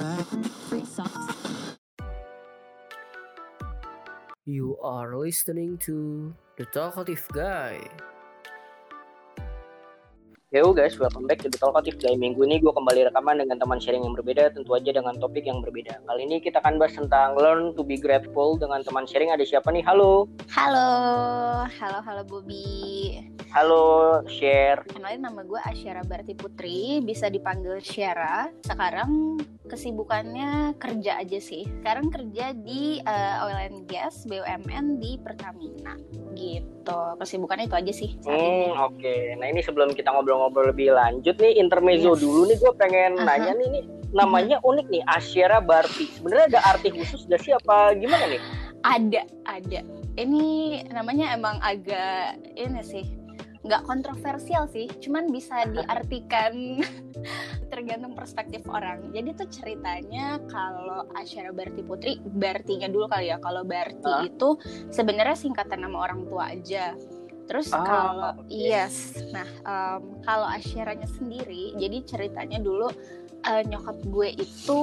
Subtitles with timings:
[0.00, 0.08] You
[4.80, 7.84] are listening to The Talkative Guy.
[10.48, 12.16] Yo guys, welcome back to The Talkative Guy.
[12.16, 15.60] Minggu ini gue kembali rekaman dengan teman sharing yang berbeda, tentu aja dengan topik yang
[15.60, 16.00] berbeda.
[16.08, 19.28] Kali ini kita akan bahas tentang learn to be grateful dengan teman sharing.
[19.28, 19.84] Ada siapa nih?
[19.84, 20.32] Halo.
[20.48, 20.88] Halo,
[21.68, 23.20] halo, halo Bobby.
[23.52, 24.80] Halo, share.
[24.88, 28.48] Kenalin nama gue Asyara Barti Putri, bisa dipanggil Syara.
[28.64, 29.36] Sekarang
[29.70, 31.62] kesibukannya kerja aja sih.
[31.80, 35.94] Sekarang kerja di uh, oil and gas BUMN di Pertamina.
[36.34, 37.00] Gitu.
[37.22, 38.10] Kesibukannya itu aja sih.
[38.26, 38.98] Hmm, oke.
[38.98, 39.38] Okay.
[39.38, 42.20] Nah, ini sebelum kita ngobrol-ngobrol lebih lanjut nih intermezzo yes.
[42.26, 43.28] dulu nih gue pengen uh -huh.
[43.30, 44.70] nanya nih nih namanya uh -huh.
[44.74, 46.10] unik nih Asyara Barti.
[46.18, 48.42] Sebenarnya ada arti khusus gak sih apa gimana nih?
[48.82, 49.80] Ada, ada.
[50.18, 50.44] Ini
[50.90, 53.19] namanya emang agak ini sih
[53.60, 56.80] nggak kontroversial sih, cuman bisa diartikan
[57.72, 59.12] tergantung perspektif orang.
[59.12, 63.36] Jadi tuh ceritanya kalau Asyara Barti Putri, Bartinya dulu kali ya.
[63.36, 64.24] Kalau Barti uh.
[64.24, 64.56] itu
[64.88, 66.96] sebenarnya singkatan nama orang tua aja.
[67.50, 68.70] Terus ah, kalau okay.
[68.70, 72.88] yes, nah um, kalau Asyaranya sendiri, jadi ceritanya dulu
[73.46, 74.80] uh, nyokap gue itu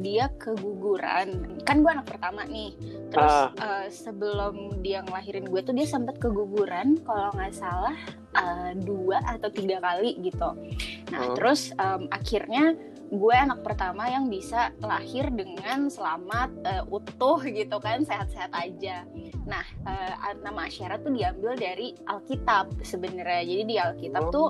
[0.00, 2.72] dia keguguran kan gue anak pertama nih
[3.12, 3.50] terus uh.
[3.58, 7.96] Uh, sebelum dia ngelahirin gue tuh dia sempat keguguran kalau nggak salah
[8.36, 10.50] uh, dua atau tiga kali gitu
[11.12, 11.34] nah uh.
[11.36, 12.76] terus um, akhirnya
[13.08, 19.08] gue anak pertama yang bisa lahir dengan selamat uh, utuh gitu kan sehat-sehat aja.
[19.48, 23.48] Nah uh, nama Asyara tuh diambil dari Alkitab sebenarnya.
[23.48, 24.32] Jadi di Alkitab oh.
[24.32, 24.48] tuh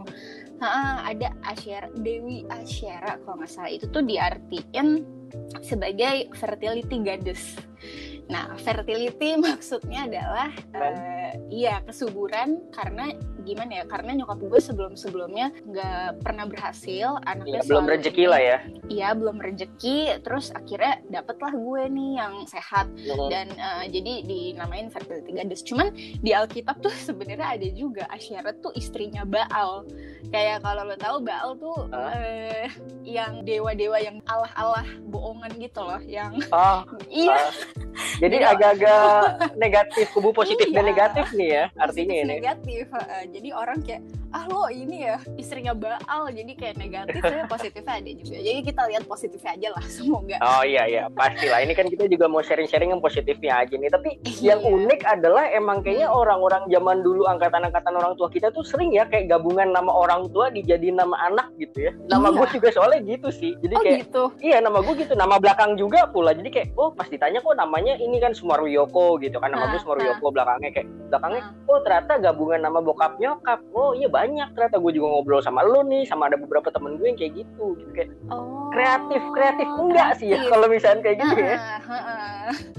[0.58, 3.70] uh, ada Asyara Dewi Asyara kalau nggak salah.
[3.70, 5.06] Itu tuh diartikan
[5.62, 7.54] sebagai fertility goddess.
[8.28, 13.14] Nah, fertility maksudnya adalah uh, iya kesuburan karena
[13.48, 13.84] gimana ya?
[13.88, 18.58] Karena nyokap gue sebelum-sebelumnya nggak pernah berhasil, anaknya ya, belum rezeki lah ya.
[18.88, 23.28] Iya, belum rezeki, terus akhirnya dapetlah gue nih yang sehat hmm.
[23.32, 25.64] dan uh, jadi dinamain fertility goddess.
[25.64, 29.88] Cuman di Alkitab tuh sebenarnya ada juga Asyarat tuh istrinya Baal.
[30.28, 31.96] Kayak kalau lo tahu Baal tuh huh?
[31.96, 32.66] uh,
[33.02, 37.48] yang dewa-dewa yang Allah-Allah bohongan gitu loh, yang oh, iya.
[37.48, 39.02] Uh jadi agak-agak
[39.62, 40.74] negatif, kubu positif iya.
[40.74, 42.34] dan negatif nih ya artinya ini.
[42.40, 42.84] Negatif.
[42.94, 44.02] Uh, jadi orang kayak
[44.32, 48.36] ah lo ini ya istrinya Baal jadi kayak negatif ya positifnya ada juga.
[48.36, 50.36] Jadi kita lihat positifnya aja lah semoga.
[50.44, 51.64] Oh iya iya pastilah.
[51.64, 53.90] Ini kan kita juga mau sharing-sharing yang positifnya aja nih.
[53.92, 54.10] Tapi
[54.44, 54.68] yang iya.
[54.68, 56.20] unik adalah emang kayaknya hmm.
[56.20, 60.52] orang-orang zaman dulu angkatan-angkatan orang tua kita tuh sering ya kayak gabungan nama orang tua
[60.52, 61.92] dijadiin nama anak gitu ya.
[62.10, 62.36] Nama iya.
[62.36, 63.52] gue juga soalnya gitu sih.
[63.64, 64.22] Jadi oh, kayak gitu.
[64.44, 65.14] iya nama gue gitu.
[65.16, 66.36] Nama belakang juga pula.
[66.36, 70.26] Jadi kayak oh pas ditanya kok namanya ini kan Sumarwiyoko gitu kan nama gue Sumarwiyoko
[70.28, 74.48] belakangnya kayak belakangnya oh ternyata gabungan nama bokap nyokap oh iya banyak.
[74.58, 77.78] Ternyata gue juga ngobrol sama lu nih sama ada beberapa temen gue yang kayak gitu
[77.78, 77.90] gitu.
[77.94, 79.68] Kayak oh, kreatif kreatif.
[79.78, 81.56] Enggak sih ya kalau misalnya kayak gitu ya.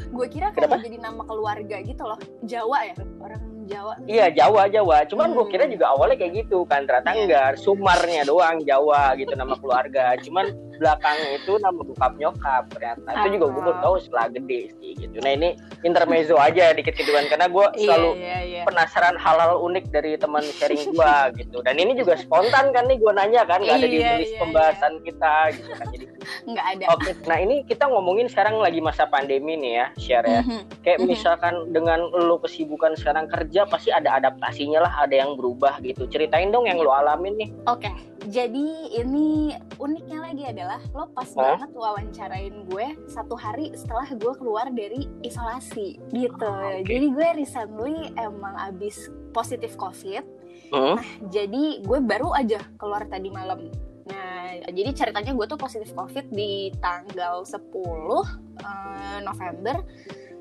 [0.10, 2.20] Gue kira kayak jadi nama keluarga gitu loh.
[2.44, 2.96] Jawa ya?
[3.24, 5.06] Orang Jawa iya Jawa Jawa.
[5.06, 5.36] Cuman hmm.
[5.38, 6.90] gue kira juga awalnya kayak gitu kan.
[6.90, 7.22] Ternyata yeah.
[7.22, 10.18] enggak Sumarnya doang Jawa gitu nama keluarga.
[10.26, 10.50] Cuman
[10.80, 13.10] belakangnya itu nama bokap nyokap ternyata.
[13.22, 15.18] Itu juga gue baru tahu setelah gede sih gitu.
[15.22, 15.50] Nah ini
[15.86, 18.64] intermezzo aja dikit gitu kan karena gue iya, selalu yeah, yeah, yeah.
[18.66, 21.58] penasaran hal-hal unik dari teman sharing gue gitu.
[21.62, 24.42] Dan ini juga spontan kan nih gue nanya kan nggak ada di iya, list yeah,
[24.42, 25.04] pembahasan yeah.
[25.06, 25.88] kita gitu kan.
[25.94, 26.06] Jadi
[26.46, 27.14] nggak ada oke okay.
[27.26, 30.62] nah ini kita ngomongin sekarang lagi masa pandemi nih ya share ya mm-hmm.
[30.82, 31.12] kayak mm-hmm.
[31.12, 36.54] misalkan dengan lo kesibukan sekarang kerja pasti ada adaptasinya lah ada yang berubah gitu ceritain
[36.54, 37.94] dong yang lo alamin nih oke okay.
[38.28, 38.68] jadi
[39.04, 41.40] ini uniknya lagi adalah lo pas huh?
[41.56, 46.46] banget wawancarain gue satu hari setelah gue keluar dari isolasi gitu.
[46.46, 46.86] Oh, okay.
[46.86, 50.24] Jadi gue recently emang abis positif covid.
[50.70, 51.00] Uh?
[51.00, 53.72] Nah jadi gue baru aja keluar tadi malam.
[54.10, 58.26] Nah jadi ceritanya gue tuh positif covid di tanggal 10 uh,
[58.60, 59.82] eh, November.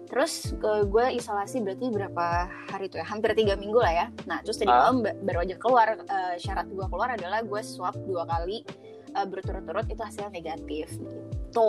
[0.08, 3.04] Terus ke gue isolasi berarti berapa hari itu ya?
[3.04, 4.06] Hampir tiga minggu lah ya.
[4.24, 8.24] Nah terus tadi malam baru aja keluar uh, syarat gue keluar adalah gue swab dua
[8.24, 8.64] kali
[9.12, 10.96] uh, berturut-turut itu hasil negatif
[11.48, 11.68] gitu.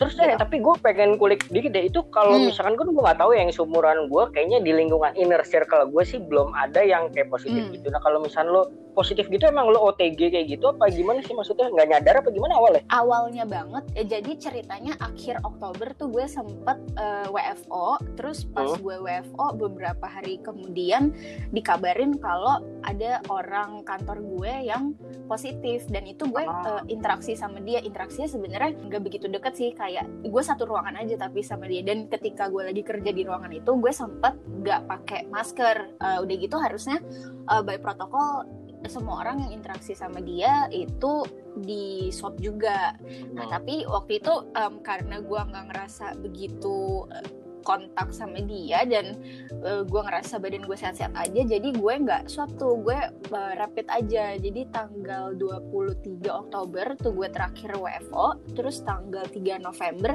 [0.00, 0.40] Terus deh, gitu.
[0.40, 2.50] tapi gue pengen kulik dikit deh itu kalau hmm.
[2.50, 6.18] misalkan gue gue nggak tahu yang seumuran gue kayaknya di lingkungan inner circle gue sih
[6.18, 7.74] belum ada yang kayak positif hmm.
[7.78, 7.86] gitu.
[7.92, 11.68] Nah kalau misalkan lo positif gitu emang lo OTG kayak gitu apa gimana sih maksudnya?
[11.68, 12.82] Nggak nyadar apa gimana awalnya?
[12.88, 18.70] Awalnya banget, ya, jadi ceritanya akhir Oktober tuh gue sempet uh, eh, WFO, terus pas
[18.70, 18.80] hmm.
[18.80, 21.12] gue WFO beberapa hari kemudian
[21.50, 24.94] dikabarin kalau ada orang kantor gue yang
[25.26, 27.82] positif dan itu gue uh, interaksi sama dia.
[27.82, 31.82] Interaksinya sebenarnya nggak begitu deket sih kayak gue satu ruangan aja tapi sama dia.
[31.82, 35.96] Dan ketika gue lagi kerja di ruangan itu gue sempet nggak pakai masker.
[35.98, 37.00] Uh, udah gitu harusnya
[37.48, 38.44] uh, by protokol
[38.88, 42.94] semua orang yang interaksi sama dia itu di swab juga.
[43.32, 43.52] Nah, Hmm.
[43.52, 47.26] tapi waktu itu em, karena gua nggak ngerasa begitu eh,
[47.64, 49.16] kontak sama dia dan
[49.64, 52.92] eh, gua ngerasa badan gue sehat-sehat aja, jadi gue nggak swab tuh, gue
[53.32, 54.36] eh, rapid aja.
[54.36, 60.12] Jadi tanggal 23 Oktober tuh gue terakhir WFO, terus tanggal 3 November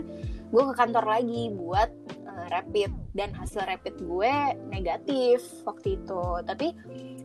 [0.50, 1.90] gue ke kantor lagi buat
[2.30, 4.34] eh, rapid dan hasil rapid gue
[4.70, 6.22] negatif waktu itu.
[6.46, 6.68] Tapi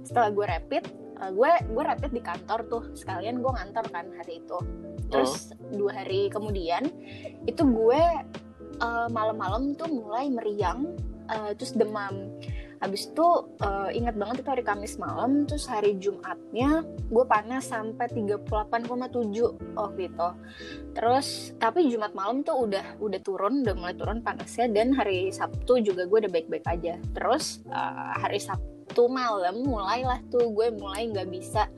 [0.04, 0.84] setelah gue rapid,
[1.20, 4.58] eh, gue gue rapid di kantor tuh sekalian gue ngantor kan hari itu.
[5.12, 6.90] Terus dua hari kemudian
[7.44, 8.02] itu gue
[8.80, 10.94] eh, malam-malam tuh mulai meriang,
[11.30, 12.34] eh, terus demam.
[12.84, 13.28] Habis itu
[13.64, 18.44] eh, ingat banget itu hari Kamis malam, terus hari Jumatnya gue panas sampai 38,7
[19.72, 20.28] waktu itu.
[20.92, 25.80] Terus tapi Jumat malam tuh udah udah turun, udah mulai turun panasnya dan hari Sabtu
[25.80, 27.00] juga gue udah baik-baik aja.
[27.16, 28.73] Terus eh, hari Sabtu
[29.08, 31.68] malam mulailah tuh gue mulai nggak bisa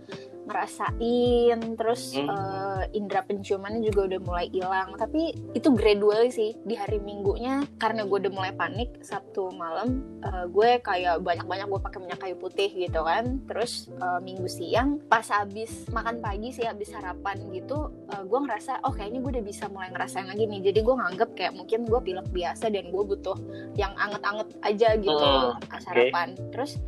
[0.47, 1.59] ngerasain.
[1.75, 2.31] Terus Hmm.
[2.31, 4.95] eh, indera penciumannya juga udah mulai hilang.
[4.95, 10.47] Tapi itu gradual sih di hari minggunya karena gue udah mulai panik sabtu malam eh,
[10.47, 13.43] gue kayak banyak-banyak gue pakai minyak kayu putih gitu kan.
[13.51, 18.87] Terus eh, minggu siang pas habis makan pagi sih habis sarapan gitu eh, gue ngerasa
[18.87, 20.71] oh kayaknya gue udah bisa mulai ngerasain lagi nih.
[20.71, 23.35] Jadi gue nganggep kayak mungkin gue pilek biasa dan gue butuh
[23.75, 26.39] yang anget-anget aja gitu Hmm, sarapan.
[26.55, 26.79] Terus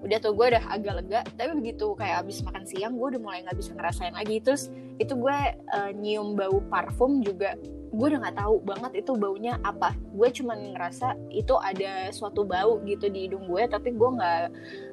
[0.00, 3.44] udah tuh gue udah agak lega tapi begitu kayak abis makan siang gue udah mulai
[3.44, 4.40] nggak bisa ngerasain lagi.
[4.40, 7.56] Terus itu gue eh, nyium bau parfum juga.
[7.90, 9.96] Gue udah nggak tahu banget itu baunya apa.
[10.14, 14.44] Gue cuman ngerasa itu ada suatu bau gitu di hidung gue tapi gue nggak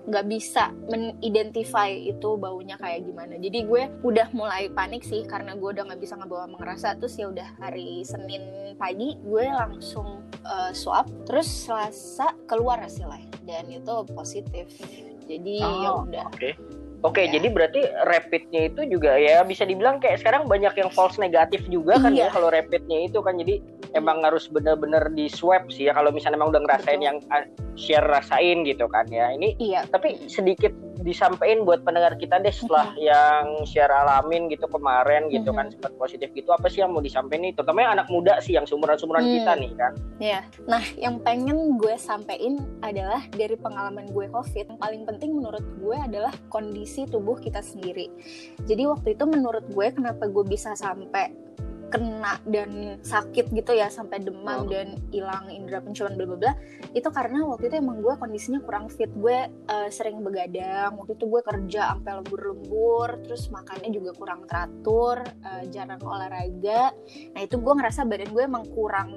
[0.08, 3.38] nggak bisa menidentify itu baunya kayak gimana.
[3.38, 6.98] Jadi gue udah mulai panik sih karena gue udah nggak bisa ngebawa ngerasa.
[6.98, 11.06] Terus ya udah hari Senin pagi gue langsung eh, swab.
[11.30, 14.74] Terus Selasa keluar hasilnya dan itu positif.
[15.28, 16.32] Jadi ya Oh, udah
[17.06, 17.30] Oke.
[17.30, 17.38] Ya.
[17.38, 22.02] jadi berarti rapidnya itu juga ya bisa dibilang kayak sekarang banyak yang false negatif juga
[22.02, 22.30] kan Iya.
[22.30, 23.62] ya kalau rapidnya itu kan jadi
[23.94, 27.08] emang harus bener-bener di swab sih ya kalau misalnya emang udah ngerasain Betul.
[27.08, 27.44] yang ah,
[27.76, 29.30] share rasain gitu kan ya.
[29.30, 35.30] Ini iya tapi sedikit disampaikan buat pendengar kita deh setelah yang share alamin gitu kemarin
[35.30, 35.74] gitu kan Mhm.
[35.78, 38.66] sempat positif gitu apa sih yang mau disampaikan nih terutama yang anak muda sih yang
[38.66, 39.34] seumuran-seumuran Hmm.
[39.36, 39.94] kita nih kan.
[40.18, 45.62] Ya, nah yang pengen gue sampein adalah dari pengalaman gue COVID, yang paling penting menurut
[45.78, 48.10] gue adalah kondisi tubuh kita sendiri.
[48.66, 51.30] Jadi waktu itu menurut gue kenapa gue bisa sampai
[51.88, 54.72] kena dan sakit gitu ya sampai demam Hmm.
[54.72, 56.54] dan hilang indera penciuman bla bla bla
[56.92, 61.26] itu karena waktu itu emang gue kondisinya kurang fit gue eh, sering begadang waktu itu
[61.28, 66.92] gue kerja sampai lembur-lembur terus makannya juga kurang teratur eh, jarang olahraga
[67.32, 69.10] nah itu gue ngerasa badan gue emang kurang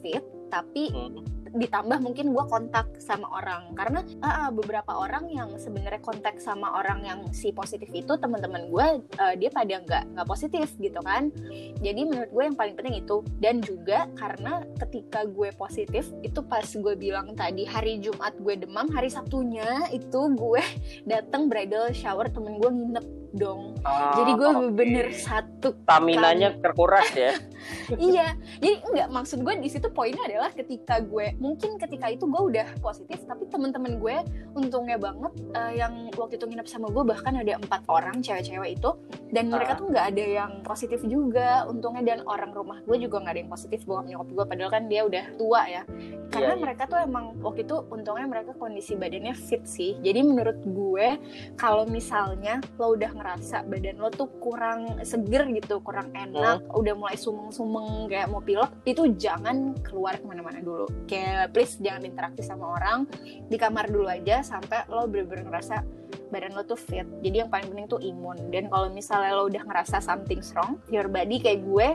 [0.00, 1.33] fit tapi Hmm.
[1.54, 3.72] Ditambah mungkin gue kontak sama orang.
[3.78, 8.86] Karena ah, beberapa orang yang sebenarnya kontak sama orang yang si positif itu teman-teman gue
[9.22, 11.30] eh, dia pada nggak nggak positif gitu kan.
[11.78, 13.16] Jadi menurut gue yang paling penting itu.
[13.38, 18.90] Dan juga karena ketika gue positif itu pas gue bilang tadi hari Jumat gue demam
[18.90, 20.64] hari Sabtunya itu gue
[21.10, 23.74] datang bridal shower temen gue nginep dong
[24.14, 24.72] jadi gue oke.
[24.72, 27.34] bener satu Staminanya terkuras ya.
[27.98, 32.42] iya jadi enggak maksud gue di situ poinnya adalah ketika gue mungkin ketika itu gue
[32.52, 34.16] udah positif tapi teman-teman gue
[34.54, 38.90] untungnya banget eh, yang waktu itu nginep sama gue bahkan ada empat orang cewek-cewek itu
[39.28, 39.78] dan mereka Ah.
[39.80, 43.50] tuh nggak ada yang positif juga untungnya dan orang rumah gue juga nggak ada yang
[43.50, 45.82] positif bokap nyokap gue padahal kan dia udah tua ya
[46.30, 46.62] karena Iya, iya.
[46.62, 51.08] mereka tuh emang waktu itu untungnya mereka kondisi badannya fit sih jadi menurut gue
[51.56, 57.16] kalau misalnya lo udah ngerasa badan lo tuh kurang seger gitu kurang enak udah mulai
[57.16, 60.84] sumeng-sumeng kayak mau pilek itu jangan keluar ke mana-mana dulu.
[61.08, 63.08] Kayak please jangan interaksi sama orang
[63.48, 65.80] di kamar dulu aja sampai lo bener-bener ngerasa
[66.28, 67.08] badan lo tuh fit.
[67.24, 68.52] Jadi yang paling penting tuh imun.
[68.52, 71.88] Dan kalau misalnya lo udah ngerasa something wrong your body kayak gue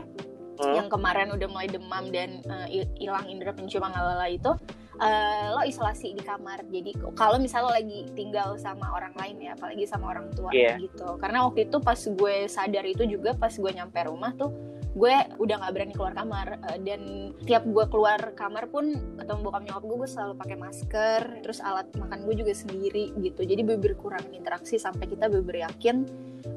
[0.60, 0.76] Hmm.
[0.76, 4.52] yang kemarin udah mulai demam dan eh, hi- hilang indera penciuman lalala itu
[5.00, 6.60] eh, lo isolasi di kamar.
[6.68, 10.76] Jadi kalau misalnya lo lagi tinggal sama orang lain ya apalagi sama orang tua Iya.
[10.76, 11.16] gitu.
[11.16, 14.52] Karena waktu itu pas gue sadar itu juga pas gue nyampe rumah tuh
[14.90, 16.48] gue udah nggak berani keluar kamar.
[16.68, 17.00] Eh, dan
[17.48, 21.88] tiap gue keluar kamar pun ketemu bokap nyokap gue gue selalu pakai masker terus alat
[21.96, 23.40] makan gue juga sendiri gitu.
[23.40, 26.04] Jadi beber kurang interaksi sampai kita beber yakin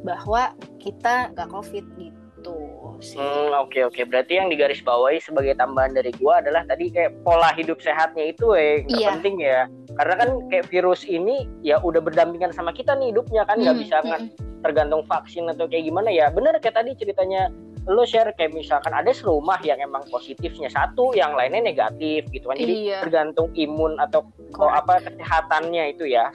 [0.04, 0.52] bahwa
[0.84, 4.02] kita nggak covid gitu Hmm, oke oke.
[4.06, 8.56] Berarti yang digaris bawahi sebagai tambahan dari gua adalah tadi kayak pola hidup sehatnya itu
[8.56, 9.10] eh nggak Iya.
[9.12, 9.60] penting ya.
[9.94, 13.84] Karena kan kayak virus ini ya udah berdampingan sama kita nih hidupnya kan nggak Hmm,
[13.84, 14.22] bisa hmm, nggak
[14.64, 16.32] tergantung vaksin atau kayak gimana ya.
[16.32, 17.52] Bener kayak tadi ceritanya
[17.84, 22.56] lo share kayak misalkan ada serumah yang emang positifnya satu, yang lainnya negatif gitu kan.
[22.56, 23.04] Jadi Iya.
[23.04, 24.24] tergantung imun atau
[24.56, 24.80] Correct.
[24.80, 26.32] apa kesehatannya itu ya.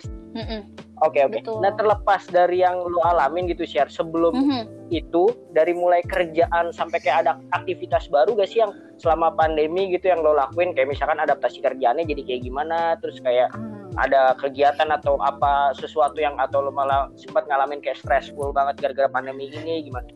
[0.98, 1.38] Oke oke.
[1.38, 1.62] Betul.
[1.62, 4.62] Nah terlepas dari yang lo alamin gitu share sebelum Mhm.
[4.88, 10.06] itu dari mulai kerjaan sampai kayak ada aktivitas baru gak sih yang selama pandemi gitu
[10.06, 14.00] yang lo lakuin kayak misalkan adaptasi kerjaannya jadi kayak gimana terus kayak Ah.
[14.00, 19.08] ada kegiatan atau apa sesuatu yang atau lo malah sempat ngalamin kayak stressful banget gara-gara
[19.08, 20.06] pandemi ini gimana?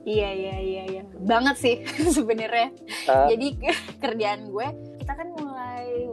[0.00, 1.76] Iya iya iya iya banget sih
[2.16, 2.72] sebenarnya.
[3.04, 3.28] Ah.
[3.28, 3.60] Jadi
[4.02, 4.66] kerjaan gue
[4.98, 5.28] kita kan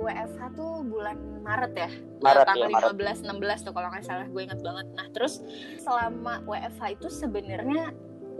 [0.05, 1.89] WFH tuh bulan Maret ya.
[2.21, 2.93] Maret, tanggal ya, Maret.
[3.25, 4.85] 15 16 tuh kalau nggak salah gue ingat banget.
[4.93, 5.41] Nah, terus
[5.81, 7.91] selama WFH itu sebenarnya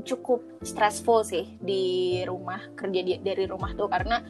[0.06, 4.22] cukup stressful sih di rumah kerja di, dari rumah tuh karena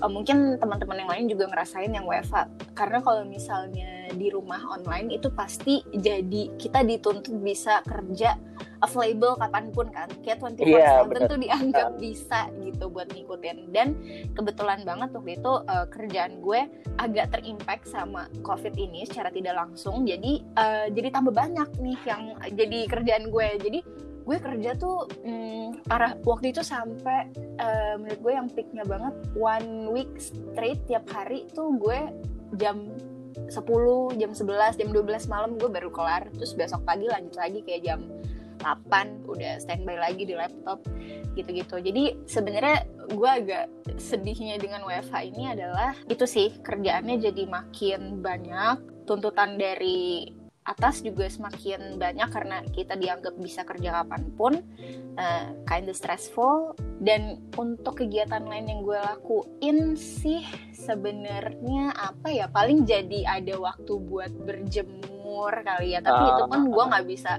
[0.00, 5.14] eh, mungkin teman-teman yang lain juga ngerasain yang WFH karena kalau misalnya di rumah online
[5.14, 8.34] itu pasti jadi kita dituntut bisa kerja
[8.80, 10.08] available kapan pun kan.
[10.24, 11.28] Kayak 24/7 Iya, benar.
[11.28, 13.56] tuh dianggap bisa gitu buat ngikutin.
[13.70, 13.88] Dan
[14.32, 16.60] kebetulan banget waktu itu eh, kerjaan gue
[16.96, 20.08] agak terimpact sama covid ini secara tidak langsung.
[20.08, 22.22] Jadi eh, jadi tambah banyak nih yang
[22.56, 23.48] jadi kerjaan gue.
[23.60, 23.80] Jadi
[24.24, 29.90] gue kerja tuh hmm, parah waktu itu sampai eh, menurut gue yang peaknya banget one
[29.90, 31.98] week straight tiap hari tuh gue
[32.58, 32.90] jam
[33.50, 36.26] 10, jam 11, jam 12 malam gue baru kelar.
[36.34, 38.00] Terus besok pagi lanjut lagi kayak jam
[38.60, 40.84] 8 udah standby lagi di laptop
[41.34, 41.80] gitu-gitu.
[41.80, 49.06] Jadi sebenarnya gue agak sedihnya dengan WFH ini adalah itu sih kerjaannya jadi makin banyak.
[49.08, 50.30] Tuntutan dari
[50.60, 54.52] atas juga semakin banyak karena kita dianggap bisa kerja kapan pun
[55.16, 60.44] uh, kinda stressful dan untuk kegiatan lain yang gue lakuin sih
[60.76, 66.30] sebenarnya apa ya paling jadi ada waktu buat berjemur kali ya tapi Ah.
[66.36, 67.32] itu pun gue nggak bisa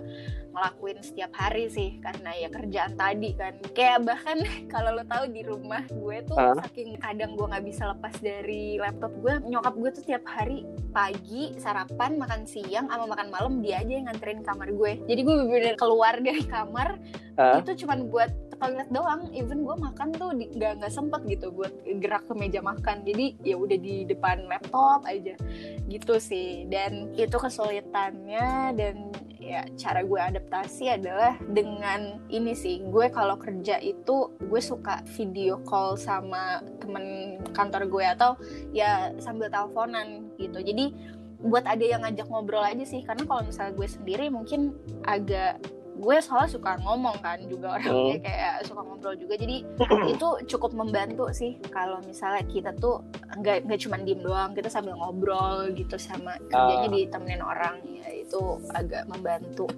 [0.51, 3.53] ngelakuin setiap hari sih karena ya kerjaan tadi kan.
[3.71, 4.37] Kayak bahkan
[4.73, 6.55] kalau lo tahu di rumah gue tuh Ah.
[6.59, 11.55] saking kadang gue nggak bisa lepas dari laptop gue nyokap gue tuh tiap hari pagi
[11.55, 14.91] sarapan makan siang sama makan malam dia aja yang nganterin kamar gue.
[15.05, 16.99] Jadi gue bener-bener keluar dari kamar
[17.35, 17.57] Ah.
[17.57, 19.31] itu cuman buat toilet doang.
[19.31, 23.01] Even gue makan tuh nggak nggak sempet gitu buat gerak ke meja makan.
[23.01, 25.33] Jadi ya udah di depan laptop aja.
[25.87, 26.67] Gitu sih.
[26.67, 28.95] Dan itu kesulitannya dan
[29.51, 32.79] ya cara gue adaptasi adalah dengan ini sih.
[32.87, 38.31] Gue kalau kerja itu gue suka video call sama temen kantor gue atau
[38.71, 40.63] ya sambil teleponan gitu.
[40.63, 40.95] Jadi
[41.41, 43.03] buat ada yang ngajak ngobrol aja sih.
[43.03, 44.71] Karena kalau misalnya gue sendiri mungkin
[45.03, 45.59] agak
[46.01, 49.37] gue soalnya suka ngomong kan juga orangnya kayak suka ngobrol juga.
[49.37, 49.57] Jadi
[50.09, 53.05] itu cukup membantu sih kalau misalnya kita tuh
[53.37, 56.91] nggak nggak cuma diem doang kita sambil ngobrol gitu sama kerjanya Ah.
[56.91, 58.41] ditemenin orang ya itu
[58.73, 59.69] agak membantu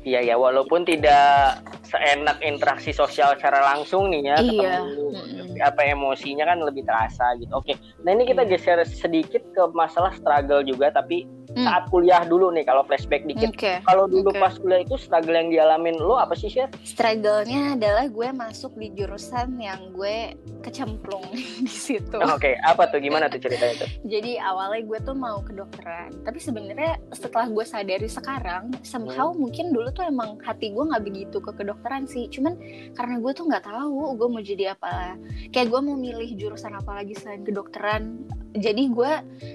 [0.00, 4.48] Iya ya, walaupun tidak seenak interaksi sosial secara langsung nih ya, Iya.
[4.80, 5.60] ketemu Mm-mm.
[5.60, 7.52] apa emosinya kan lebih terasa gitu.
[7.52, 8.50] Oke, nah ini kita Iya.
[8.50, 11.66] geser sedikit ke masalah struggle juga, tapi Hmm.
[11.66, 13.50] saat kuliah dulu nih kalau flashback dikit.
[13.50, 13.82] Oke.
[13.82, 14.38] Kalau dulu Oke.
[14.38, 16.70] pas kuliah itu struggle yang dialamin lo apa sih Sher?
[16.80, 21.26] Struggle-nya adalah gue masuk di jurusan yang gue kecemplung
[21.66, 22.22] di situ.
[22.22, 23.88] Oke, apa tuh gimana tuh ceritanya tuh?
[24.14, 29.89] Jadi awalnya gue tuh mau kedokteran, tapi sebenarnya setelah gue sadari sekarang, somehow mungkin dulu
[29.92, 32.26] tuh emang hati gue nggak begitu ke kedokteran sih.
[32.30, 32.56] Cuman
[32.96, 35.18] karena gue tuh nggak tahu gue mau jadi apa.
[35.54, 38.24] Kayak gue mau milih jurusan apa lagi selain kedokteran.
[38.50, 39.12] Jadi gue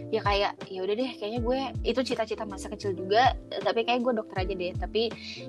[0.09, 3.35] ya kayak ya udah deh, kayaknya gue itu cita-cita masa kecil juga.
[3.49, 4.71] Tapi kayak gue dokter aja deh.
[4.75, 5.01] Tapi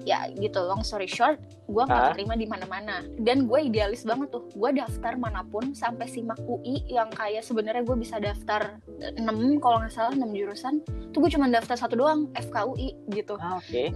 [0.02, 1.38] ya gitu, long story short,
[1.70, 2.10] gue Ah.
[2.10, 3.06] nggak terima di mana-mana.
[3.22, 4.46] Dan gue idealis banget tuh.
[4.54, 8.78] Gue daftar mana pun sampai simak UI yang kayak sebenarnya gue bisa daftar
[9.18, 10.80] 6 kalau nggak salah 6 jurusan
[11.12, 13.88] tuh gue cuma daftar satu doang FKUI gitu Oke.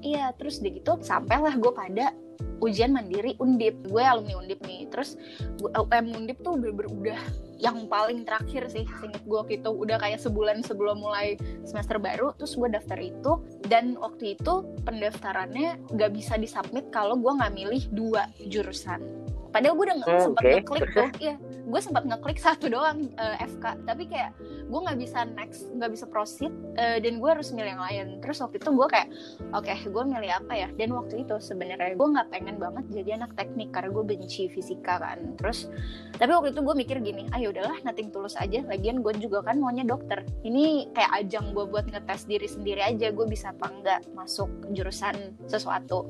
[0.00, 2.12] iya terus di gitu sampailah gue pada
[2.60, 5.16] ujian mandiri undip gue alumni undip nih terus
[5.58, 7.20] gue UM undip tuh udah udah
[7.58, 9.70] yang paling terakhir sih seinget gue waktu itu.
[9.70, 11.34] Udah kayak sebulan sebelum mulai
[11.66, 13.42] semester baru terus gue daftar itu.
[13.66, 19.02] Dan waktu itu pendaftarannya nggak bisa disubmit kalau gue nggak milih dua jurusan
[19.48, 20.52] padahal gue udah Hmm, sempat oke.
[20.54, 21.08] ngeklik tuh.
[21.18, 21.34] iya
[21.68, 26.04] gue sempat ngeklik satu doang eh, FK tapi kayak gue nggak bisa next nggak bisa
[26.04, 28.06] proceed eh, dan gue harus milih yang lain.
[28.20, 29.08] Terus waktu itu gue kayak
[29.50, 30.68] oke gue milih apa ya?
[30.72, 34.96] Dan waktu itu sebenarnya gue nggak pengen banget jadi anak teknik karena gue benci fisika
[34.96, 35.36] kan.
[35.36, 35.68] Terus
[36.14, 38.64] tapi waktu itu gue mikir gini ayo udahlah nating tulus aja.
[38.64, 40.24] Lagian gue juga kan maunya dokter.
[40.40, 45.16] Ini kayak ajang gue buat ngetes diri sendiri aja gue bisa apa enggak masuk jurusan
[45.44, 46.08] sesuatu.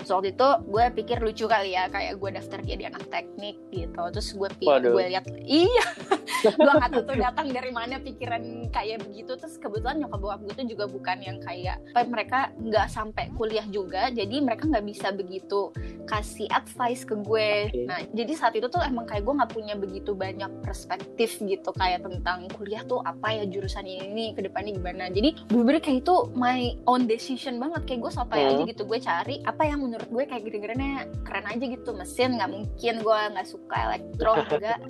[0.00, 4.02] Waktu itu gue pikir lucu kali ya kayak gue daftar jadi anak teknik gitu.
[4.10, 4.48] Terus gue
[4.82, 5.86] gue lihat iya.
[6.44, 9.32] Gue nggak tahu tuh datang dari mana pikiran kayak begitu.
[9.34, 13.64] Terus kebetulan nyokap bokap gue tuh juga bukan yang kayak apa mereka nggak sampai kuliah
[13.70, 15.72] juga jadi mereka nggak bisa begitu
[16.04, 17.50] kasih advice ke gue.
[17.70, 17.86] Oke.
[17.88, 22.04] nah jadi saat itu tuh emang kayak gue nggak punya begitu banyak perspektif gitu kayak
[22.04, 25.08] tentang kuliah tuh apa ya jurusan ini ke depannya gimana.
[25.08, 27.88] Jadi bener kayak itu my own decision banget.
[27.88, 28.50] Kayak gue sampai Hmm.
[28.50, 30.92] aja gitu gue cari apa yang menurut gue kayak gede-gedenya
[31.24, 32.63] keren aja gitu mesin nggak mungkin
[33.04, 34.80] gue nggak suka elektro enggak.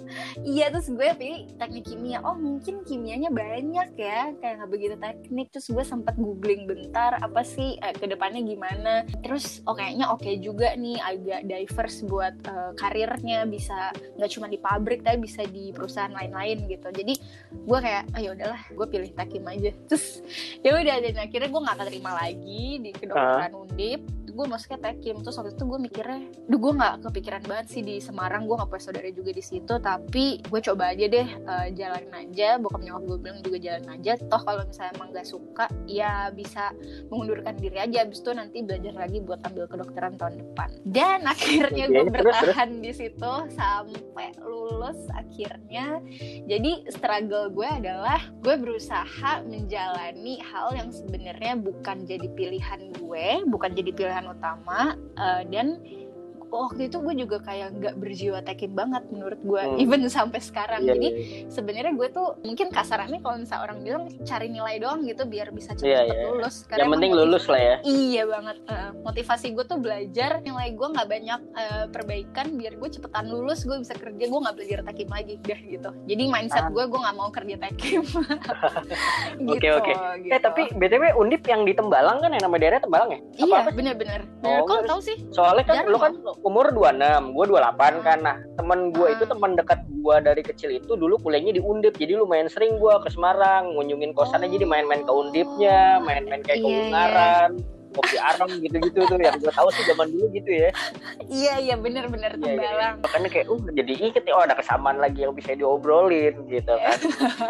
[0.40, 2.22] Iya terus gue pilih teknik kimia.
[2.22, 5.46] Oh mungkin kimianya banyak ya kayak nggak begitu teknik.
[5.50, 9.04] Terus gue sempat googling bentar apa sih eh, ke depannya gimana.
[9.22, 13.46] Terus oh kayaknya oke juga nih agak diverse buat eh, karirnya.
[13.48, 16.88] Bisa nggak cuma di pabrik tapi bisa di perusahaan lain-lain gitu.
[16.94, 17.14] Jadi
[17.54, 19.70] gue kayak ayo udahlah gue pilih tekim aja.
[19.90, 20.22] Terus
[20.62, 24.02] ya udah dan akhirnya gue nggak keterima lagi di kedokteran undip.
[24.34, 28.00] Gue masuknya tekim terus waktu itu gue mikirnya duh gue nggak kepikiran banget sih di
[28.00, 28.46] Semarang.
[28.48, 32.48] Gue nggak punya saudara juga di situ tapi gue coba aja deh eh, jalanin aja.
[32.60, 34.12] Bokap nyokap gue bilang juga jalan aja.
[34.18, 36.72] Toh kalau misalnya emang nggak suka ya bisa
[37.08, 38.04] mengundurkan diri aja.
[38.04, 40.68] Abis itu nanti belajar lagi buat ambil kedokteran tahun depan.
[40.88, 46.00] Dan akhirnya gue bertahan di situ sampai lulus akhirnya.
[46.48, 53.70] Jadi struggle gue adalah gue berusaha menjalani hal yang sebenarnya bukan jadi pilihan gue bukan
[53.74, 55.80] jadi pilihan utama eh, dan
[56.60, 59.78] waktu itu gue juga kayak nggak berjiwa tekim banget menurut gue Hmm.
[59.78, 61.48] even sampai sekarang Iya, jadi iya.
[61.48, 65.72] sebenarnya gue tuh mungkin kasarannya kalau misalnya orang bilang cari nilai doang gitu biar bisa
[65.72, 66.24] cepet, cepet iya.
[66.28, 68.56] lulus yang emang penting lulus lah ya Iya banget.
[68.64, 73.62] Eh, motivasi gue tuh belajar nilai gue nggak banyak eh, perbaikan biar gue cepetan lulus
[73.62, 75.90] gue bisa kerja gue nggak belajar tekim lagi udah gitu.
[76.04, 76.70] Jadi mindset Ah.
[76.70, 78.02] gue gue nggak mau kerja tekim.
[79.40, 79.92] gitu, Oke, oke.
[80.20, 80.30] gitu.
[80.30, 83.70] eh tapi btw undip yang di Tembalang kan yang nama daerah Tembalang ya iya apa
[83.70, 84.20] bener-bener.
[84.40, 84.60] Oh, Bener.
[84.64, 85.16] Kok tahu sih?
[85.30, 86.12] soalnya kan Jarang lu kan
[86.44, 89.30] umur 26 gue 28 kan nah temen gue itu Ah.
[89.32, 93.08] teman dekat gue dari kecil itu dulu kuliahnya di undip jadi lumayan sering gue ke
[93.08, 94.52] Semarang ngunjungin kosannya Oh.
[94.52, 96.84] jadi main-main ke undipnya main-main kayak ke Iya, iya.
[96.84, 97.50] Ungaran
[97.94, 100.70] kopi arem gitu-gitu tuh yang gue tahu sih zaman dulu gitu ya
[101.24, 102.58] Iya iya bener-bener Iya, iya, iya.
[102.58, 102.94] tembalang.
[103.00, 106.98] makanya kayak uh jadi inget oh ada kesamaan lagi yang bisa diobrolin gitu kan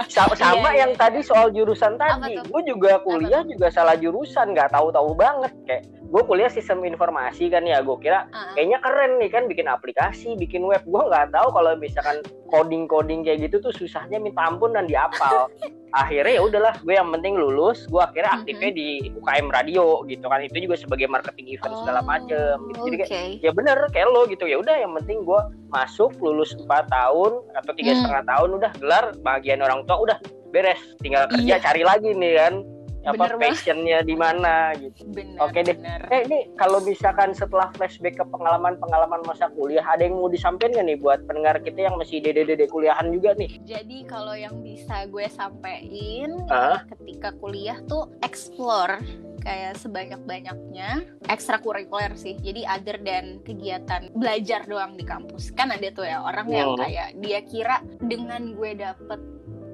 [0.06, 4.68] sama, sama Iya, yang tadi soal jurusan tadi gue juga kuliah juga salah jurusan nggak
[4.70, 5.82] tahu-tahu banget kayak
[6.14, 10.38] gue kuliah sistem informasi kan ya gue kira Ah, kayaknya keren nih kan bikin aplikasi
[10.38, 10.78] bikin web.
[10.86, 15.50] Gue nggak tahu kalau misalkan coding coding kayak gitu tuh susahnya minta ampun dan diapal
[15.94, 20.38] akhirnya ya udahlah gue yang penting lulus gue akhirnya aktifnya di UKM radio gitu kan.
[20.38, 22.78] Itu juga sebagai marketing event segala oh, macem gitu.
[22.86, 23.10] Jadi kayak
[23.42, 24.46] ya bener kayak lo gitu.
[24.46, 28.06] Ya udah yang penting gue masuk lulus 4 tahun atau tiga Hmm.
[28.06, 30.18] setengah tahun udah gelar bagian orang tua udah
[30.54, 30.78] beres.
[31.02, 31.62] Tinggal kerja Iya.
[31.62, 32.54] cari lagi nih kan
[33.04, 35.72] apa Bener passionnya di mana gitu Bener, Oke deh.
[35.72, 36.00] bener.
[36.08, 40.86] Eh ini kalau misalkan setelah flashback ke pengalaman-pengalaman masa kuliah, ada yang mau disampaikan nggak
[40.86, 43.60] nih buat pendengar kita yang masih dede-dede kuliahan juga nih?
[43.62, 46.80] Jadi kalau yang bisa gue sampein Ah?
[46.88, 48.98] ketika kuliah tuh explore
[49.38, 52.34] kayak sebanyak-banyaknya ekstrakurikuler sih.
[52.34, 55.52] Jadi other than kegiatan belajar doang di kampus.
[55.52, 56.80] Kan ada tuh ya orang yang Hmm.
[56.80, 59.20] kayak dia kira dengan gue dapet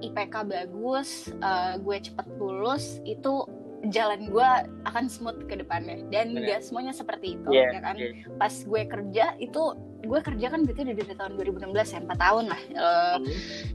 [0.00, 3.44] IPK bagus, eh, gue cepet lulus itu
[3.88, 4.48] jalan gue
[4.84, 6.04] akan smooth ke depannya.
[6.12, 6.60] Dan Bener.
[6.60, 7.96] gak semuanya seperti itu Iya, ya kan?
[7.96, 8.12] iya.
[8.36, 9.62] pas gue kerja itu
[10.00, 12.62] gue kerja kan berarti udah dari tahun 2016 ya 4 tahun lah.
[12.72, 13.16] Eh,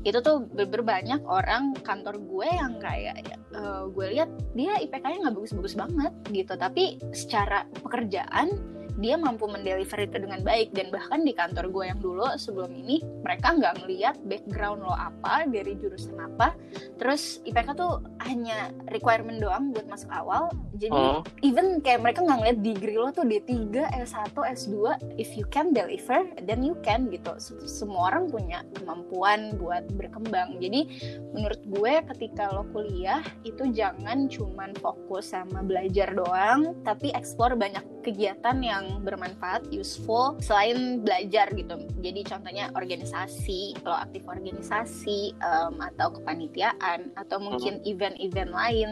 [0.05, 3.21] itu tuh bener banyak orang kantor gue yang kayak
[3.53, 6.53] eh, gue lihat dia IPK-nya nggak bagus-bagus banget gitu.
[6.53, 8.53] Tapi secara pekerjaan
[8.99, 10.71] dia mampu mendeliver itu dengan baik.
[10.71, 15.47] Dan bahkan di kantor gue yang dulu sebelum ini mereka nggak ngeliat background lo apa
[15.47, 16.55] dari jurusan apa.
[16.99, 20.51] Terus IPK tuh hanya requirement doang buat masuk awal.
[20.75, 21.21] Jadi Hmm.
[21.43, 24.75] even kayak mereka nggak ngeliat degree lo tuh D3, S1, S2
[25.19, 27.35] if you can deliver then you can gitu.
[27.67, 30.59] Semua orang punya kemampuan buat berkembang.
[30.59, 30.87] Jadi
[31.31, 37.83] menurut gue ketika lo kuliah itu jangan cuman fokus sama belajar doang tapi explore banyak
[38.05, 41.81] kegiatan yang bermanfaat useful selain belajar gitu.
[42.05, 48.89] Jadi contohnya organisasi lo aktif organisasi em, atau kepanitiaan atau mungkin event-event lain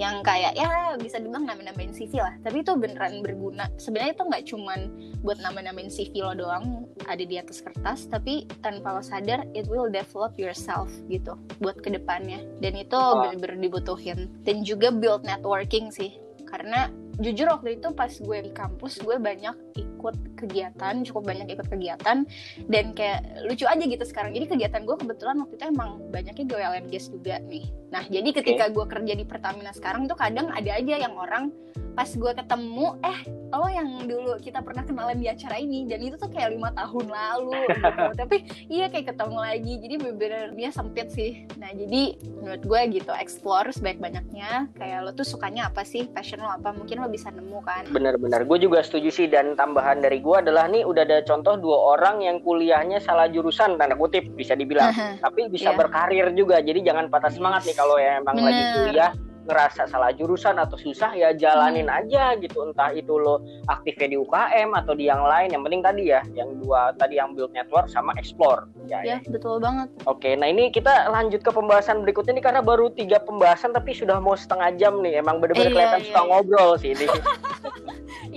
[0.00, 2.32] yang kayak ya bisa dibilang nama-namain CV lah.
[2.40, 3.68] Tapi itu beneran berguna.
[3.76, 4.80] Sebenarnya itu nggak cuman
[5.20, 9.92] buat nama-namain CV lo doang ada di atas kertas tapi tanpa lo sadar it will
[9.92, 12.40] develop yourself gitu buat ke depannya.
[12.64, 14.32] Dan itu bener-bener dibutuhin.
[14.48, 16.16] Dan juga build networking sih
[16.48, 21.66] karena jujur waktu itu pas gue di kampus gue banyak ikut kegiatan cukup banyak ikut
[21.66, 22.22] kegiatan.
[22.70, 24.30] Dan kayak lucu aja gitu sekarang.
[24.34, 27.66] Jadi kegiatan gue kebetulan waktu itu emang banyaknya gue LNGs juga nih.
[27.90, 31.50] Nah jadi ketika gue kerja di Pertamina sekarang tuh kadang ada aja yang orang
[31.98, 36.14] pas gue ketemu eh lo yang dulu kita pernah kenalan di acara ini dan itu
[36.14, 38.06] tuh kayak lima tahun lalu gitu.
[38.22, 38.36] tapi
[38.70, 39.72] iya kayak ketemu lagi.
[39.82, 41.42] Jadi bener-bener dia sempit sih.
[41.58, 46.06] Nah jadi menurut gue gitu explore sebaik banyaknya kayak lo tuh sukanya apa sih?
[46.06, 46.70] Passion lo apa?
[46.70, 50.66] Mungkin lo bisa nemu kan bener-bener gue juga setuju sih dan tambahan dari gue adalah
[50.66, 54.92] nih udah ada contoh dua orang yang kuliahnya salah jurusan tanda kutip bisa dibilang
[55.24, 55.76] tapi bisa Iya.
[55.76, 58.74] berkarir juga jadi jangan patah semangat nih kalau ya emang lagi Bener.
[58.82, 59.10] kuliah
[59.48, 63.40] ngerasa salah jurusan atau susah ya jalanin aja gitu entah itu lo
[63.72, 67.32] aktifnya di UKM atau di yang lain yang penting tadi ya yang dua tadi yang
[67.32, 69.16] build network sama explore ya, ya.
[69.16, 73.20] ya betul banget Oke, nah ini kita lanjut ke pembahasan berikutnya nih karena baru tiga
[73.22, 75.20] pembahasan tapi sudah mau setengah jam nih.
[75.22, 76.28] Emang bener-bener Iya, kelihatan iya, suka iya.
[76.28, 77.06] ngobrol sih ini.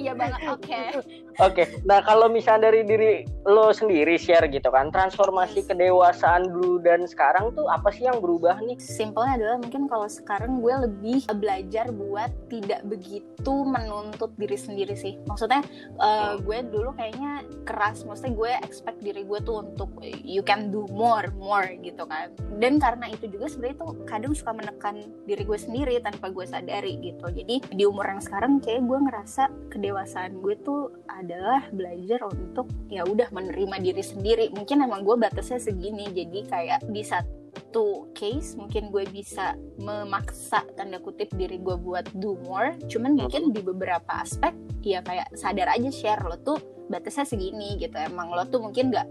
[0.01, 0.81] iya banget oke
[1.41, 7.09] Oke, nah kalau misalnya dari diri lo sendiri share gitu kan, transformasi kedewasaan dulu dan
[7.09, 8.77] sekarang tuh apa sih yang berubah nih?
[8.77, 15.17] simpelnya adalah mungkin kalau sekarang gue lebih belajar buat tidak begitu menuntut diri sendiri sih.
[15.25, 15.65] Maksudnya
[15.97, 19.89] uh, gue dulu kayaknya keras maksudnya gue expect diri gue tuh untuk
[20.21, 22.29] you can do more more gitu kan.
[22.61, 27.01] Dan karena itu juga sebenarnya tuh kadang suka menekan diri gue sendiri tanpa gue sadari
[27.01, 27.25] gitu.
[27.33, 30.93] Jadi di umur yang sekarang kayak gue ngerasa kedewasaan gue tuh
[31.31, 34.45] adalah belajar untuk ya udah menerima diri sendiri.
[34.51, 40.99] Mungkin emang gue batasnya segini jadi kayak di satu case mungkin gue bisa memaksa tanda
[40.99, 42.75] kutip diri gue buat do more.
[42.91, 44.51] Cuman mungkin di beberapa aspek
[44.83, 46.59] ya kayak sadar aja share lo tuh
[46.91, 49.07] batasnya segini gitu emang lo tuh mungkin nggak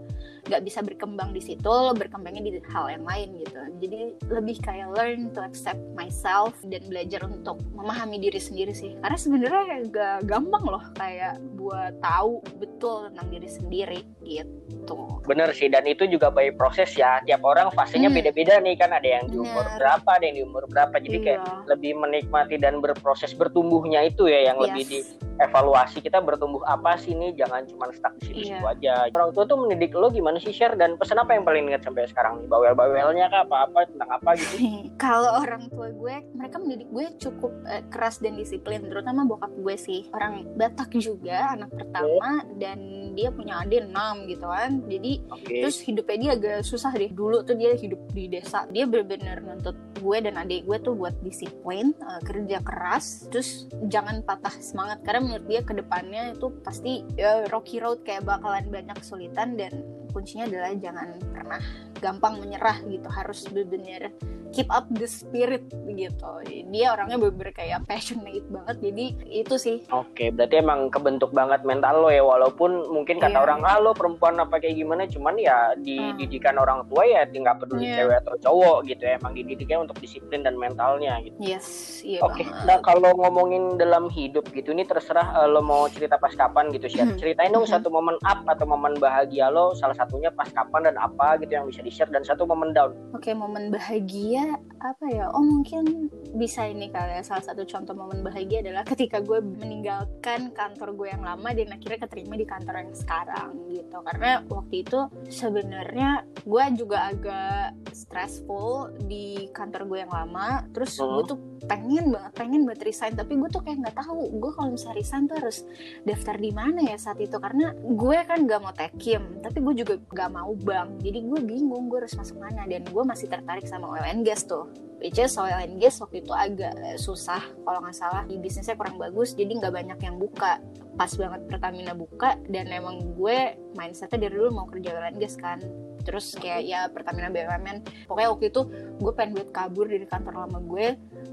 [0.47, 4.93] nggak bisa berkembang di situ lo berkembangnya di hal yang lain gitu jadi lebih kayak
[4.93, 10.63] learn to accept myself dan belajar untuk memahami diri sendiri sih karena sebenarnya gak gampang
[10.63, 16.49] loh kayak buat tahu betul tentang diri sendiri gitu Bener sih, dan itu juga by
[16.57, 17.21] proses ya.
[17.23, 18.17] Tiap orang fasenya Hmm.
[18.17, 18.89] beda-beda nih kan.
[18.89, 19.77] Ada yang di umur Bener.
[19.77, 20.95] berapa, ada yang di umur berapa.
[20.97, 21.53] Jadi kayak Iya.
[21.69, 25.13] lebih menikmati dan berproses bertumbuhnya itu ya yang lebih Yes.
[25.37, 28.73] dievaluasi kita bertumbuh apa sih nih jangan cuma stuck di situ-situ Iya.
[28.75, 28.93] aja.
[29.15, 32.05] Orang tua tuh mendidik lo gimana sih share dan pesan apa yang paling ingat sampai
[32.05, 32.47] sekarang nih?
[32.51, 33.41] Bawel-bawelnya kah?
[33.47, 33.87] Apa-apa?
[33.87, 34.55] Tentang apa gitu?
[35.03, 38.83] Kalau orang tua gue mereka mendidik gue cukup eh, keras dan disiplin.
[38.85, 40.07] Terutama bokap gue sih.
[40.11, 42.43] Orang Batak juga anak pertama.
[42.59, 42.79] Dan
[43.15, 44.83] dia punya adik enam gitu kan.
[44.87, 45.51] Jadi oke.
[45.63, 47.11] terus hidupnya dia agak susah deh.
[47.11, 48.67] Dulu tuh dia hidup di desa.
[48.69, 53.27] Dia bener-bener nuntut gue dan adik gue tuh buat disiplin eh, kerja keras.
[53.31, 55.01] Terus jangan patah semangat.
[55.01, 59.85] Karena menurut dia ke depannya itu pasti ya, rocky road kayak bakalan banyak kesulitan dan
[60.11, 61.59] kuncinya adalah jangan pernah
[61.97, 64.09] gampang menyerah gitu harus bener-bener
[64.51, 66.31] keep up the spirit gitu
[66.67, 72.03] dia orangnya bener-bener kayak passionate banget jadi itu sih Oke, berarti emang kebentuk banget mental
[72.03, 73.43] lo ya, walaupun mungkin kata Iya.
[73.43, 76.19] orang ah lo perempuan apa kayak gimana, cuman ya di Hmm.
[76.57, 77.95] orang tua ya nggak peduli Iya.
[78.03, 81.37] cewek atau cowok gitu ya, emang dididiknya untuk disiplin dan mentalnya gitu.
[81.39, 85.87] yes iya Oke, banget nah kalau ngomongin dalam hidup gitu, ini terserah eh, lo mau
[85.87, 86.99] cerita pas kapan gitu sih.
[86.99, 87.15] Hmm.
[87.15, 87.71] Ceritain dong Mhm.
[87.71, 91.69] satu momen up atau momen bahagia lo, salah satunya pas kapan dan apa gitu yang
[91.69, 92.91] bisa di share dan satu momen down.
[93.13, 95.29] Oke, momen bahagia apa ya?
[95.29, 97.21] Oh, mungkin bisa ini kali ya.
[97.21, 101.99] Salah satu contoh momen bahagia adalah ketika gue meninggalkan kantor gue yang lama dan akhirnya
[102.01, 103.97] keterima di kantor yang sekarang gitu.
[104.01, 106.09] Karena waktu itu sebenarnya
[106.41, 110.65] gue juga agak stressful di kantor gue yang lama.
[110.73, 111.13] Terus Hmm.
[111.13, 113.13] gue tuh pengen banget, pengen banget resign.
[113.13, 114.21] Tapi gue tuh kayak nggak tahu.
[114.39, 115.61] Gue kalau misalnya resign tuh harus
[116.03, 117.37] daftar di mana ya saat itu.
[117.37, 121.01] Karena gue kan gak mau tekim, tapi gue juga gak mau bank.
[121.03, 122.63] Jadi gue bingung gue harus masuk mana.
[122.69, 124.69] Dan gue masih tertarik sama oil and gas tuh.
[125.01, 129.01] Which is oil and gas waktu itu agak susah kalau nggak salah di bisnisnya kurang
[129.01, 130.61] bagus jadi nggak banyak yang buka
[130.93, 135.33] pas banget Pertamina buka dan emang gue mindsetnya dari dulu mau kerja oil and gas
[135.41, 135.57] kan
[136.05, 138.61] terus kayak ya Pertamina BUMN pokoknya waktu itu
[139.01, 140.87] gue pengen buat kabur dari kantor lama gue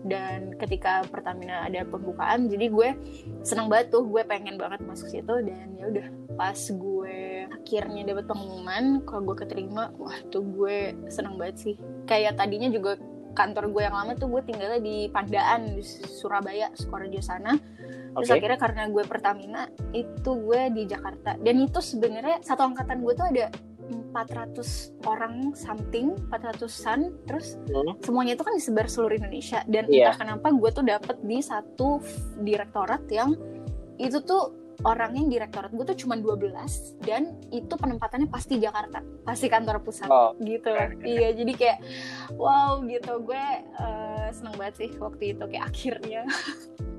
[0.09, 2.89] dan ketika Pertamina ada pembukaan jadi gue
[3.45, 6.07] seneng banget tuh gue pengen banget masuk situ dan ya udah
[6.41, 11.75] pas gue akhirnya dapat pengumuman kalau gue keterima wah tuh gue seneng banget sih.
[12.05, 12.97] Kayak tadinya juga
[13.33, 17.55] kantor gue yang lama tuh gue tinggalnya di Pandaan di Surabaya Sukoharjo sana.
[18.19, 19.63] Terus akhirnya karena gue Pertamina
[19.95, 21.39] itu gue di Jakarta.
[21.39, 23.47] Dan itu sebenarnya satu angkatan gue tuh ada
[23.89, 27.97] 400 orang something 400an terus Hmm.
[28.05, 29.63] semuanya itu kan disebar seluruh Indonesia.
[29.65, 30.13] Dan Iya.
[30.13, 32.03] entah kenapa gue tuh dapet di satu
[32.43, 33.33] direktorat yang
[33.97, 36.55] itu tuh orangnya direktorat gue tuh cuma 12
[37.03, 40.71] dan itu penempatannya pasti Jakarta pasti kantor pusat Oh, gitu.
[41.03, 41.79] iya jadi kayak
[42.39, 43.19] wow gitu.
[43.27, 46.23] Gue eh, seneng banget sih waktu itu kayak akhirnya.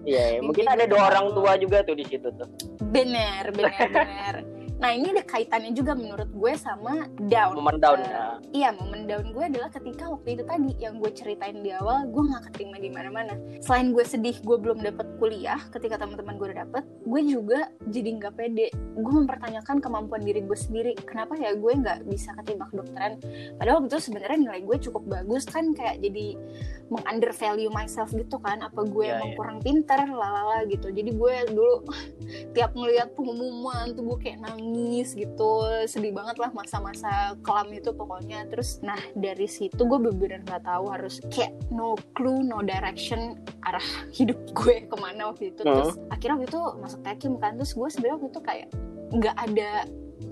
[0.03, 2.49] Iya, mungkin ada dua orang tua juga tuh di situ tuh.
[2.83, 4.35] Bener, bener, bener.
[4.79, 7.59] Nah ini ada kaitannya juga menurut gue sama down.
[7.59, 7.99] Momen down.
[7.99, 8.39] Ya.
[8.55, 12.23] Iya, momen down gue adalah ketika waktu itu tadi yang gue ceritain di awal, gue
[12.23, 13.35] nggak keterima di mana-mana.
[13.59, 17.59] Selain gue sedih, gue belum dapet kuliah ketika teman-teman gue udah dapet, gue juga
[17.91, 18.71] jadi nggak pede.
[18.95, 20.95] Gue mempertanyakan kemampuan diri gue sendiri.
[21.03, 23.19] Kenapa ya gue nggak bisa keterima kedokteran?
[23.59, 26.39] Padahal waktu itu sebenarnya nilai gue cukup bagus kan, kayak jadi
[26.87, 28.63] meng-undervalue myself gitu kan.
[28.63, 29.37] Apa gue Iya, emang iya.
[29.41, 30.87] kurang pinter, lalala gitu.
[30.87, 31.83] Jadi gue dulu
[32.55, 34.68] tiap ngeliat pengumuman tuh gue kayak nangis
[35.15, 38.47] gitu sedih banget lah masa-masa kelam itu pokoknya.
[38.51, 43.83] Terus nah dari situ gue bener-bener nggak tahu harus kayak no clue no direction arah
[44.17, 45.61] hidup gue ke mana waktu itu.
[45.65, 47.57] Terus akhirnya waktu itu masuk tekim kan.
[47.57, 48.67] Terus gue sebenarnya waktu itu kayak
[49.09, 49.71] nggak ada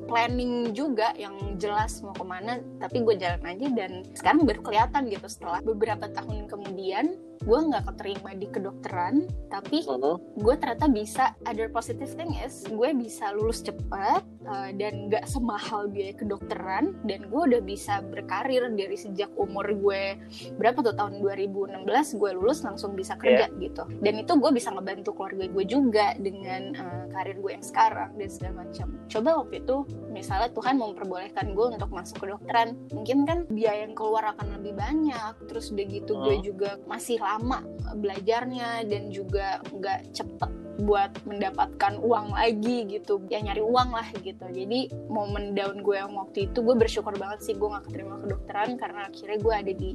[0.07, 5.01] planning juga yang jelas mau ke mana tapi gue jalan aja dan sekarang baru kelihatan
[5.11, 5.27] gitu.
[5.27, 10.41] Setelah beberapa tahun kemudian gue nggak keterima di kedokteran tapi Mhm.
[10.41, 11.23] gue ternyata bisa.
[11.45, 17.29] Other positive thing is gue bisa lulus cepat uh, dan nggak semahal biaya kedokteran dan
[17.29, 20.17] gue udah bisa berkarir dari sejak umur gue
[20.57, 21.85] berapa tuh tahun 2016
[22.17, 23.85] gue lulus langsung bisa kerja gitu.
[24.01, 28.29] Dan itu gue bisa ngebantu keluarga gue juga dengan uh, karir gue yang sekarang dan
[28.29, 28.87] segala macam.
[29.07, 29.77] Coba waktu itu
[30.11, 35.33] misalnya Tuhan memperbolehkan gue untuk masuk kedokteran mungkin kan biaya yang keluar akan lebih banyak.
[35.45, 36.45] Terus udah gitu gue Hmm.
[36.45, 37.61] juga masih lama
[37.97, 43.17] belajarnya dan juga nggak cepet buat mendapatkan uang lagi gitu.
[43.33, 44.45] Ya nyari uang lah gitu.
[44.45, 48.77] Jadi momen down gue yang waktu itu gue bersyukur banget sih gue gak keterima kedokteran
[48.77, 49.91] karena akhirnya gue ada di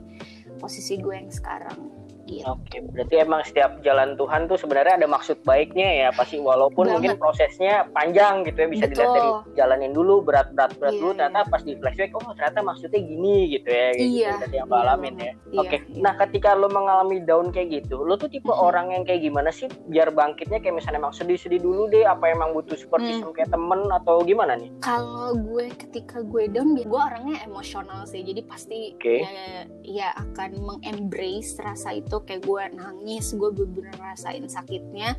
[0.59, 5.43] posisi gue yang sekarang gitu Oke, berarti emang setiap jalan Tuhan tuh sebenarnya ada maksud
[5.43, 6.95] baiknya ya pasti walaupun Banget.
[6.95, 9.17] mungkin prosesnya panjang gitu ya bisa dilihat Betul.
[9.17, 11.51] dari jalanin dulu berat-berat berat Iya, dulu ternyata iya.
[11.51, 14.07] pas di flashback oh ternyata maksudnya gini gitu ya gitu.
[14.13, 15.33] Iya, berarti yang iya lo alamin ya.
[15.49, 15.99] Iya, Oke, iya.
[15.99, 18.59] nah ketika lo mengalami down kayak gitu, lo tuh tipe Mhm.
[18.61, 22.53] orang yang kayak gimana sih biar bangkitnya kayak misalnya emang sedih-sedih dulu deh, apa emang
[22.53, 23.11] butuh support Hmm.
[23.11, 24.71] system kayak temen atau gimana nih?
[24.81, 29.23] kalau gue ketika gue down gue orangnya emosional sih jadi pasti Oke.
[29.23, 35.15] ya, ya akan mengembrace rasa itu kayak gue nangis gue bener-bener ngerasain sakitnya.